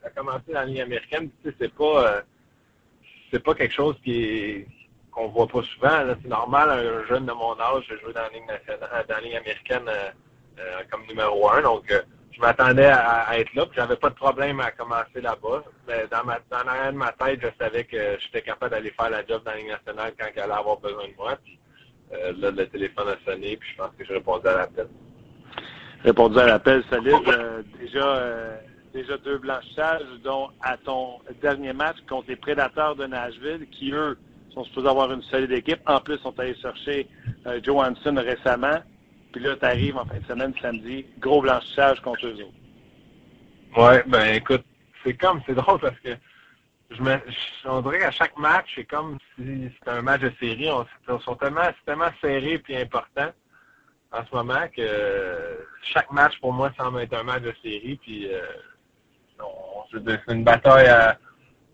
[0.06, 1.30] à, commencer dans la ligne américaine.
[1.44, 2.22] Tu sais, c'est pas, euh,
[3.32, 4.66] c'est pas quelque chose qui
[5.12, 6.16] qu'on voit pas souvent.
[6.22, 9.38] C'est normal, un jeune de mon âge, de jouer dans la nationale, dans la ligne
[9.38, 9.90] américaine
[10.90, 11.62] comme numéro un.
[11.62, 11.92] Donc,
[12.32, 15.64] je m'attendais à, être là, puis j'avais pas de problème à commencer là-bas.
[15.88, 19.10] Mais dans ma dans l'arrière de ma tête, je savais que j'étais capable d'aller faire
[19.10, 21.38] la job dans la nationale quand elle allait avoir besoin de moi.
[21.44, 21.60] Puis
[22.14, 24.88] euh, là, le téléphone a sonné, puis je pense que je répondais à l'appel.
[26.04, 27.14] Répondu à l'appel solide.
[27.28, 28.58] Euh, déjà, euh,
[28.94, 34.18] déjà deux blanchissages, dont à ton dernier match contre les Prédateurs de Nashville, qui eux
[34.54, 35.82] sont supposés avoir une solide équipe.
[35.86, 37.08] En plus, sont allés chercher
[37.64, 38.80] Johansson récemment.
[39.32, 42.62] Puis là, tu arrives en fin de semaine, samedi, gros blanchissage contre eux autres.
[43.78, 44.66] Ouais, ben écoute,
[45.04, 46.10] c'est comme, c'est drôle parce que
[46.90, 47.18] je me,
[47.66, 50.70] on dirait qu'à chaque match, c'est comme si c'était un match de série.
[50.70, 53.32] On, sont tellement, c'est tellement serré et important
[54.12, 57.98] en ce moment que chaque match pour moi semble être un match de série.
[58.02, 58.42] Puis euh,
[59.92, 61.18] c'est une bataille à,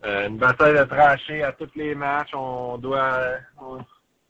[0.06, 2.34] euh, une bataille de tranchées à tous les matchs.
[2.34, 3.38] On doit,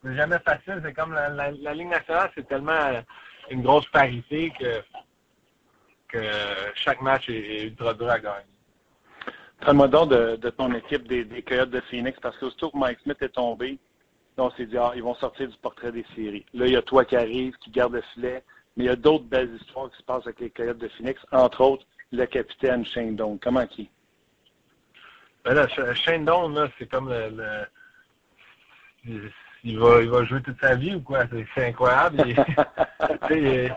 [0.08, 0.82] c'est jamais facile.
[0.84, 3.01] C'est comme la, la, la, Ligue nationale, c'est tellement
[3.49, 4.82] une grosse parité que,
[6.08, 6.22] que
[6.76, 8.45] chaque match est, ultra dur à gagner.
[9.60, 12.78] Parle-moi donc de, de, ton équipe des, des Coyotes de Phoenix, parce que aussitôt que
[12.78, 13.80] Mike Smith est tombé,
[14.38, 16.45] on s'est dit, ah, ils vont sortir du portrait des séries.
[16.53, 18.43] Là, il y a toi qui arrive, qui garde le filet,
[18.76, 21.20] mais il y a d'autres belles histoires qui se passent avec les Coyotes de Phoenix,
[21.32, 23.38] entre autres le capitaine Shane Doan.
[23.39, 23.89] Comment qui?
[25.43, 27.66] Ben là, Shane Doan, là, c'est comme le,
[29.05, 29.32] le
[29.68, 31.26] il va, il va jouer toute sa vie ou quoi?
[31.55, 32.24] C'est incroyable.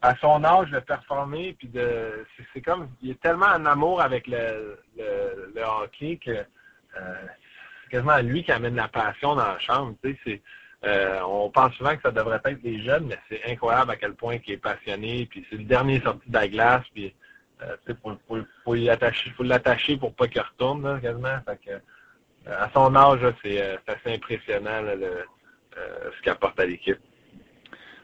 [0.00, 4.26] à son âge de performer, puis de, c'est comme, il est tellement en amour avec
[4.26, 7.14] le, le, hockey que euh,
[7.82, 9.94] c'est quasiment lui qui amène la passion dans la chambre.
[10.02, 10.42] Tu
[10.84, 14.14] euh, on pense souvent que ça devrait être des jeunes, mais c'est incroyable à quel
[14.14, 15.26] point il est passionné.
[15.26, 17.12] Puis c'est le dernier sorti de la glace, puis
[17.62, 21.40] euh, faut, faut, faut l'attacher pour pas qu'il retourne là, quasiment.
[21.44, 21.72] Fait que,
[22.48, 26.98] à son âge, c'est euh, assez impressionnant le, euh, ce qu'il apporte à l'équipe.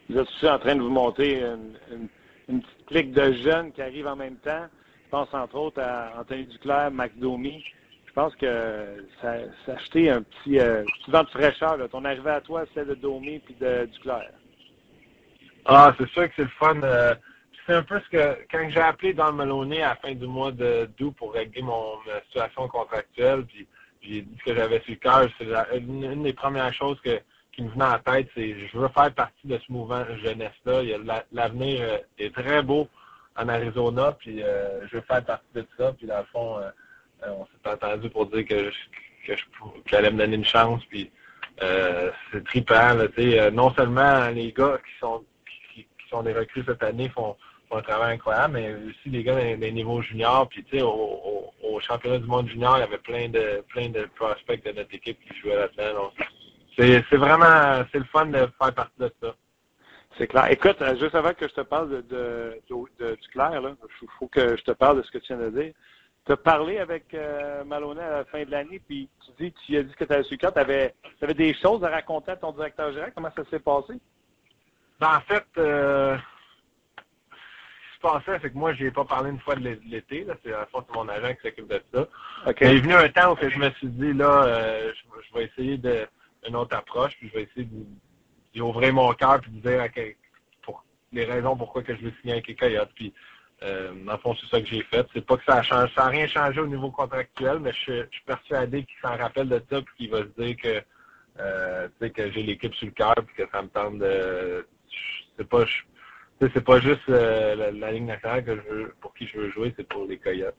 [0.08, 4.06] Vous êtes aussi en train de vous monter une, petite clique de jeunes qui arrivent
[4.06, 4.66] en même temps.
[5.04, 7.64] Je pense entre autres à Anthony Duclair, Max Domi.
[8.06, 9.34] Je pense que ça,
[9.64, 11.78] ça un petit, euh, vent de fraîcheur.
[11.90, 14.30] Ton arrivée à toi, celle de Domi puis de Duclair.
[15.64, 16.80] Ah, c'est sûr que c'est le fun.
[17.66, 20.26] c'est un peu ce que quand j'ai appelé dans le Melonné à la fin du
[20.26, 23.66] mois d'août pour régler mon situation contractuelle, puis
[24.06, 25.28] j'ai dit ce que j'avais sur le cœur.
[25.38, 26.98] C'est une, des premières choses
[27.52, 30.82] qui me venait en tête, c'est je veux faire partie de ce mouvement jeunesse-là.
[31.32, 32.88] L'avenir euh, est très beau
[33.36, 35.92] en Arizona, puis euh, je veux faire partie de ça.
[35.92, 36.70] Puis dans le fond, euh,
[37.26, 38.70] on s'est entendu pour dire que
[39.26, 39.32] que
[39.86, 40.82] j'allais me donner une chance.
[40.90, 41.10] Puis
[41.58, 42.94] c'est trippant.
[43.52, 45.24] non seulement les gars qui sont
[45.72, 47.36] qui, sont des recrues cette année font
[47.70, 50.48] un travail incroyable, mais aussi les gars des, niveaux juniors.
[50.48, 53.88] Puis, tu sais, au, au, championnat du monde junior, il y avait plein de plein
[53.88, 56.12] de prospects de notre équipe qui jouaient là-dedans.
[56.76, 59.34] C'est vraiment, c'est le fun de faire partie de ça.
[60.16, 60.50] C'est clair.
[60.50, 62.60] Écoute, euh, juste avant que je te parle de, de,
[62.98, 65.50] de, du clair, il faut que je te parle de ce que tu viens de
[65.50, 65.72] dire.
[66.24, 69.76] Tu as parlé avec euh, Maloney à la fin de l'année, puis tu dis, tu
[69.76, 72.52] as dit que tu avais su tu avais, avais, des choses à raconter à ton
[72.52, 73.12] directeur général.
[73.14, 73.94] Comment ça s'est passé?
[75.00, 76.16] Ben, en fait, euh,
[78.04, 80.26] passait, c'est que moi, j'ai pas parlé une fois de l'été.
[80.44, 82.06] C'est à force mon agent qui s'occupe de ça.
[82.60, 85.78] Il est venu un temps où je me suis dit, là, euh, je, vais essayer
[85.78, 86.06] de,
[86.46, 87.66] une autre approche, puis je vais essayer
[88.54, 89.88] d'ouvrir mon cœur puis de dire
[90.62, 92.90] pour les raisons pourquoi que je veux signer avec les Coyotes.
[92.94, 93.14] Puis,
[93.62, 95.06] euh, dans fond, c'est ça que j'ai fait.
[95.14, 98.06] C'est pas que ça a changé, ça n'a rien changé au niveau contractuel, mais je,
[98.10, 100.82] suis persuadé qu'il s'en rappelle de ça puis qu'il va se dire que,
[101.40, 104.66] euh, que j'ai l'équipe sur le cœur puis que ça me tente de.
[105.36, 105.64] C'est pas
[106.40, 109.72] c'est pas juste euh, la, ligne nationale que je veux, pour qui je veux jouer,
[109.76, 110.54] c'est pour les Coyotes.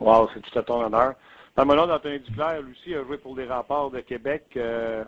[0.00, 1.14] Wow, c'est tout à ton honneur.
[1.54, 4.44] Parle-moi d'Anthony Duclair, lui aussi, a joué pour les rapports de Québec.
[4.56, 5.04] Euh,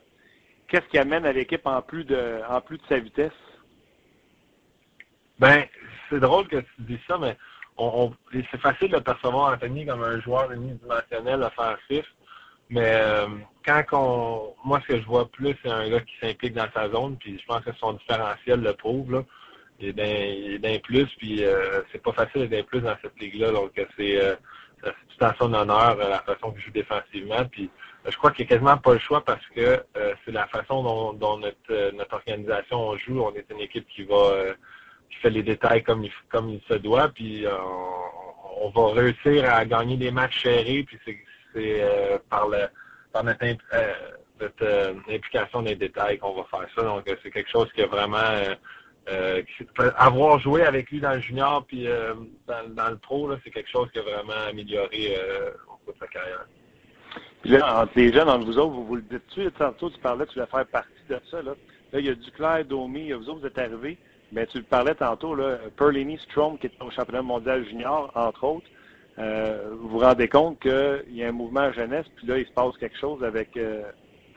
[0.66, 3.32] qu'est-ce qui amène à l'équipe en plus de en plus de sa vitesse?
[5.38, 5.64] Ben,
[6.08, 7.36] c'est drôle que tu dis ça, mais
[7.76, 12.04] on, c'est facile de percevoir Anthony comme un joueur unidimensionnel offensif.
[12.70, 13.26] Mais euh,
[13.64, 16.90] quand on, moi, ce que je vois plus, c'est un gars qui s'implique dans sa
[16.90, 19.12] zone, puis je pense que son différentiel le prouve.
[19.12, 19.22] Là.
[19.80, 23.52] Il est d'un, plus, puis euh, c'est pas facile d'être plus dans cette ligue-là.
[23.52, 24.34] Donc c'est, euh,
[24.82, 27.44] c'est tout à son honneur euh, la façon qu'il joue défensivement.
[27.50, 27.70] Puis
[28.06, 30.46] euh, je crois qu'il n'y a quasiment pas le choix parce que euh, c'est la
[30.48, 33.20] façon dont, dont notre, euh, notre organisation joue.
[33.20, 34.54] On est une équipe qui va euh,
[35.10, 37.08] qui fait les détails comme il, comme il se doit.
[37.08, 37.52] Puis euh,
[38.60, 40.84] on, on va réussir à gagner des matchs serrés.
[40.84, 41.18] Puis c'est,
[41.56, 42.66] euh, par le
[43.12, 43.92] par notre, euh,
[44.40, 46.82] notre euh, implication les détails qu'on va faire ça.
[46.82, 48.16] Donc euh, c'est quelque chose qui est vraiment
[49.10, 49.42] euh,
[49.96, 52.14] avoir joué avec lui dans le junior puis euh,
[52.46, 56.06] dans, le pro, c'est quelque chose qui a vraiment amélioré euh, au cours de sa
[56.08, 56.46] carrière.
[57.42, 60.26] Puis là, entre les jeunes, entre vous autres, vous vous le dites-tu, tantôt tu parlais,
[60.26, 61.40] tu voulais faire partie de ça.
[61.42, 61.54] Là,
[61.92, 63.96] là il y a Duclair, Domi, vous autres, vous êtes arrivés.
[64.30, 68.44] Mais tu le parlais tantôt, là, Perlini, Strom, qui est au championnat mondial junior, entre
[68.44, 68.66] autres.
[69.16, 72.76] Vous vous rendez compte qu'il y a un mouvement jeunesse, puis là, il se passe
[72.76, 73.58] quelque chose avec,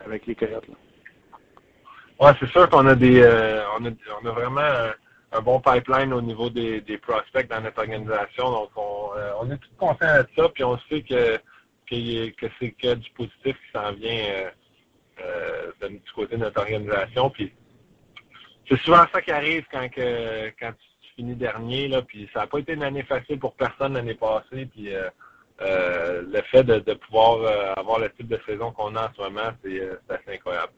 [0.06, 0.68] avec les Coyotes.
[0.70, 0.76] Là.
[2.22, 3.90] Ouais, c'est sûr qu'on a des euh, on, a,
[4.22, 4.94] on a vraiment un,
[5.32, 8.52] un bon pipeline au niveau des, des prospects dans notre organisation.
[8.52, 11.38] Donc on, euh, on est tout conscient de ça, puis on sait que
[11.90, 14.50] que, que c'est que du positif qui s'en vient euh,
[15.26, 17.32] euh, de- du côté de notre organisation.
[17.32, 17.52] Puis
[18.70, 22.48] c'est souvent ça qui arrive quand que quand tu finis dernier, là, puis ça n'a
[22.48, 24.68] pas été une année facile pour personne l'année passée.
[24.68, 25.10] Puis euh,
[25.62, 29.14] euh, le fait de, de pouvoir euh, avoir le type de saison qu'on a en
[29.16, 30.74] ce moment, euh, c'est assez incroyable.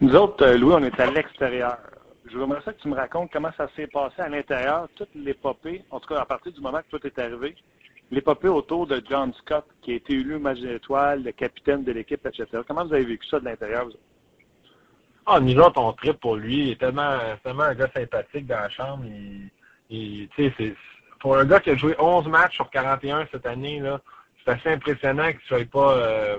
[0.00, 1.76] Nous autres, euh, Louis, on est à l'extérieur.
[2.24, 5.82] Je voudrais ça que tu me racontes comment ça s'est passé à l'intérieur, toute l'épopée,
[5.90, 7.56] en tout cas à partir du moment que tout est arrivé,
[8.12, 12.24] l'épopée autour de John Scott, qui a été élu match d'étoile, le capitaine de l'équipe,
[12.24, 12.46] etc.
[12.68, 13.86] Comment vous avez vécu ça de l'intérieur?
[13.86, 13.92] vous?
[15.26, 16.66] Ah, nous autres, on tripe pour lui.
[16.66, 19.04] Il est tellement, tellement un gars sympathique dans la chambre.
[19.90, 20.52] Il, c'est,
[21.18, 24.00] pour un gars qui a joué 11 matchs sur 41 cette année, là,
[24.44, 26.38] c'est assez impressionnant qu'il soit pas, euh,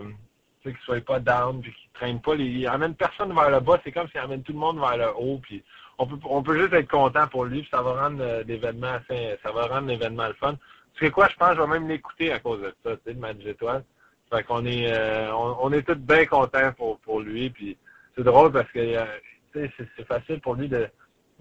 [0.64, 1.62] qu'il soit pas down,
[2.00, 3.80] traîne pas il amène personne vers le bas.
[3.84, 5.64] C'est comme s'il amène tout le monde vers le haut, puis
[5.98, 8.94] on peut, on peut juste être content pour lui, puis ça va rendre euh, l'événement
[8.94, 10.56] assez, ça va rendre l'événement fun.
[10.96, 13.04] Tu sais quoi, je pense que je vais même l'écouter à cause de ça, tu
[13.06, 13.84] sais, le match d'étoiles.
[14.32, 17.78] Fait qu'on est, euh, on, est tous bien contents pour, pour lui, puis
[18.16, 19.06] c'est drôle parce que euh,
[19.54, 20.88] c'est, facile pour lui de.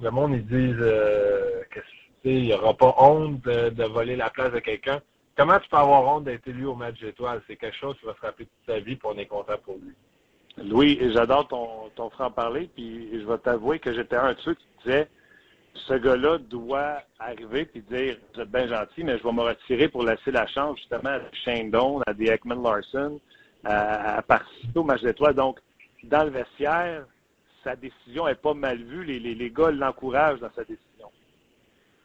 [0.01, 1.81] Le monde, ils disent euh, que
[2.25, 5.01] il aura pas honte de, de voler la place de quelqu'un.
[5.37, 7.43] Comment tu peux avoir honte d'être élu au match d'étoiles?
[7.47, 9.77] C'est quelque chose qui va se rappeler toute sa vie, puis on est content pour
[9.77, 9.95] lui.
[10.65, 14.67] Louis, j'adore ton, ton franc-parler, puis je vais t'avouer que j'étais un de ceux qui
[14.85, 15.09] disait
[15.75, 19.89] ce gars-là doit arriver puis dire vous êtes bien gentil, mais je vais me retirer
[19.89, 21.71] pour laisser la chance justement à Shane
[22.07, 23.21] à des Ekman Larson,
[23.65, 25.35] à, à participer au match d'étoiles.
[25.35, 25.61] Donc,
[26.03, 27.05] dans le vestiaire,
[27.63, 29.05] sa décision n'est pas mal vue.
[29.05, 31.11] Les, les, les gars l'encouragent dans sa décision.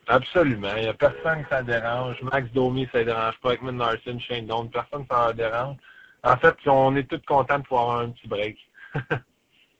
[0.07, 0.75] Absolument.
[0.75, 2.21] Il n'y a personne qui ça dérange.
[2.21, 3.53] Max Domi, ça ne dérange pas.
[3.53, 5.77] Ekman Larson, Shane Doan, personne ça leur dérange.
[6.23, 8.57] En fait, on est tous contents de pouvoir avoir un petit break.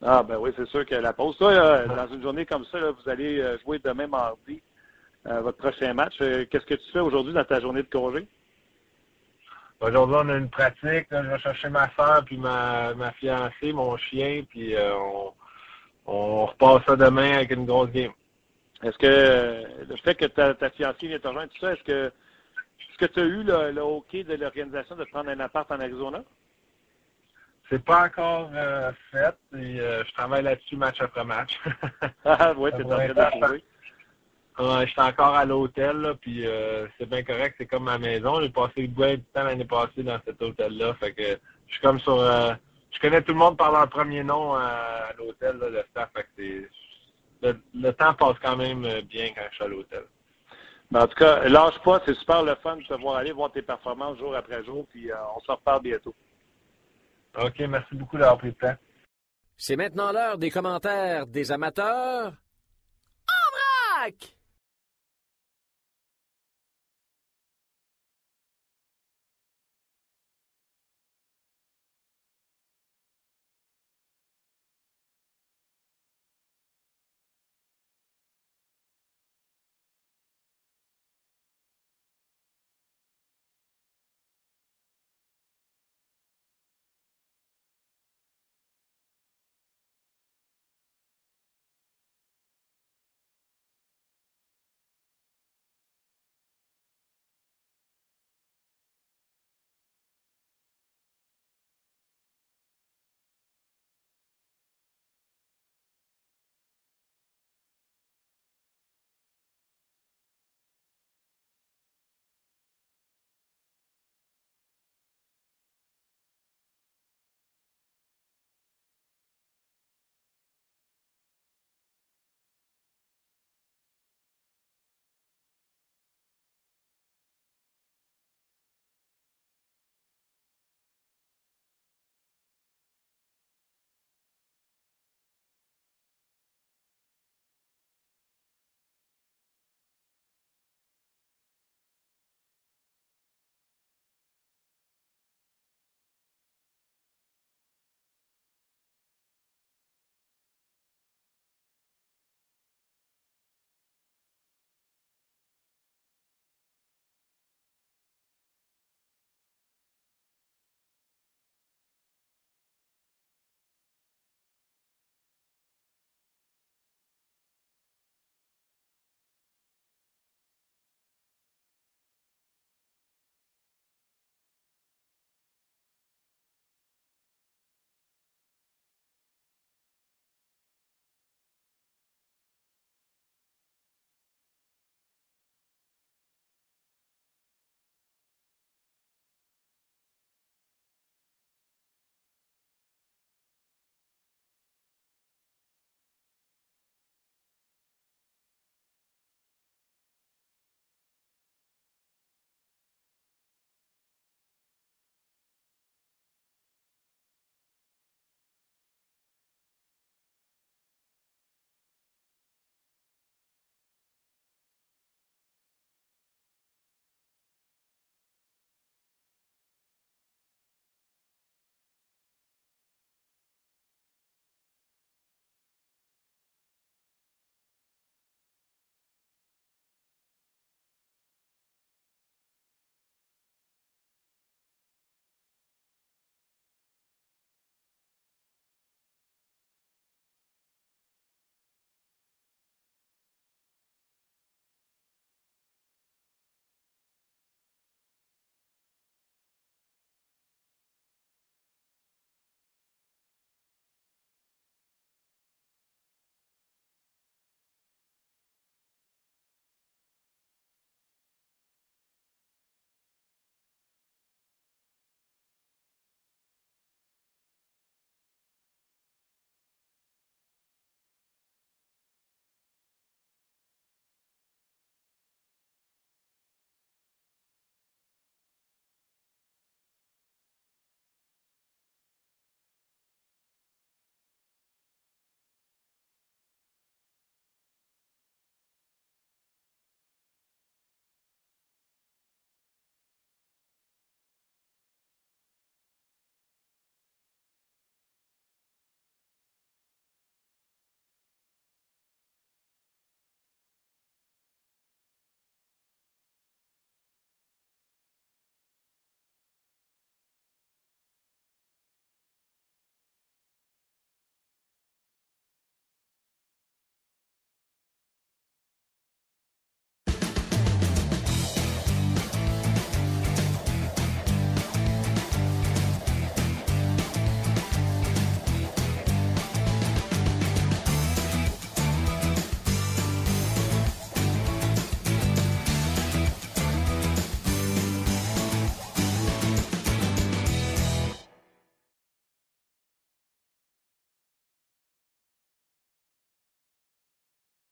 [0.06, 1.39] Ah ben oui, c'est sûr que la pause.
[1.39, 4.62] Là, dans une journée comme ça, là, vous allez euh, jouer demain mardi
[5.28, 6.16] euh, votre prochain match.
[6.20, 8.28] Euh, Qu'est-ce que tu fais aujourd'hui dans ta journée de congé?
[9.80, 11.10] Aujourd'hui, on a une pratique.
[11.10, 11.24] là.
[11.24, 15.34] je vais chercher ma soeur puis ma, ma fiancée, mon chien, puis euh, on,
[16.06, 18.12] on repasse ça demain avec une grosse game.
[18.84, 21.84] Est-ce que euh, le fait que ta, ta fiancée vient te rejoindre, tout ça, est-ce
[21.84, 22.12] que
[22.90, 25.80] est-ce que tu as eu le, le OK de l'organisation de prendre un appart en
[25.80, 26.24] Arizona?
[27.70, 31.60] C'est pas encore euh, fait et euh, je travaille là-dessus match après match.
[32.26, 33.16] Ah oui, Ça tu es en train de
[34.86, 38.42] je suis encore à l'hôtel, puis euh, c'est bien correct, c'est comme ma maison.
[38.42, 42.00] J'ai passé bien du temps l'année passée dans cet hôtel-là, fait que je suis comme
[42.00, 42.20] sur...
[42.20, 42.54] euh,
[42.92, 46.28] je connais tout le monde par leur premier nom à, à l'hôtel, le staff, fait
[46.38, 46.70] que.
[47.42, 50.04] Le, le temps passe quand même euh, bien quand je suis à l'hôtel.
[50.94, 53.52] Mais en tout cas, lâche pas, c'est super le fun de te voir aller, voir
[53.52, 56.14] tes performances jour après jour, puis euh, on se reparle bientôt.
[57.36, 58.76] OK, merci beaucoup d'avoir pris le temps.
[59.58, 62.34] C'est maintenant l'heure des commentaires des amateurs.
[63.28, 64.38] En vrac!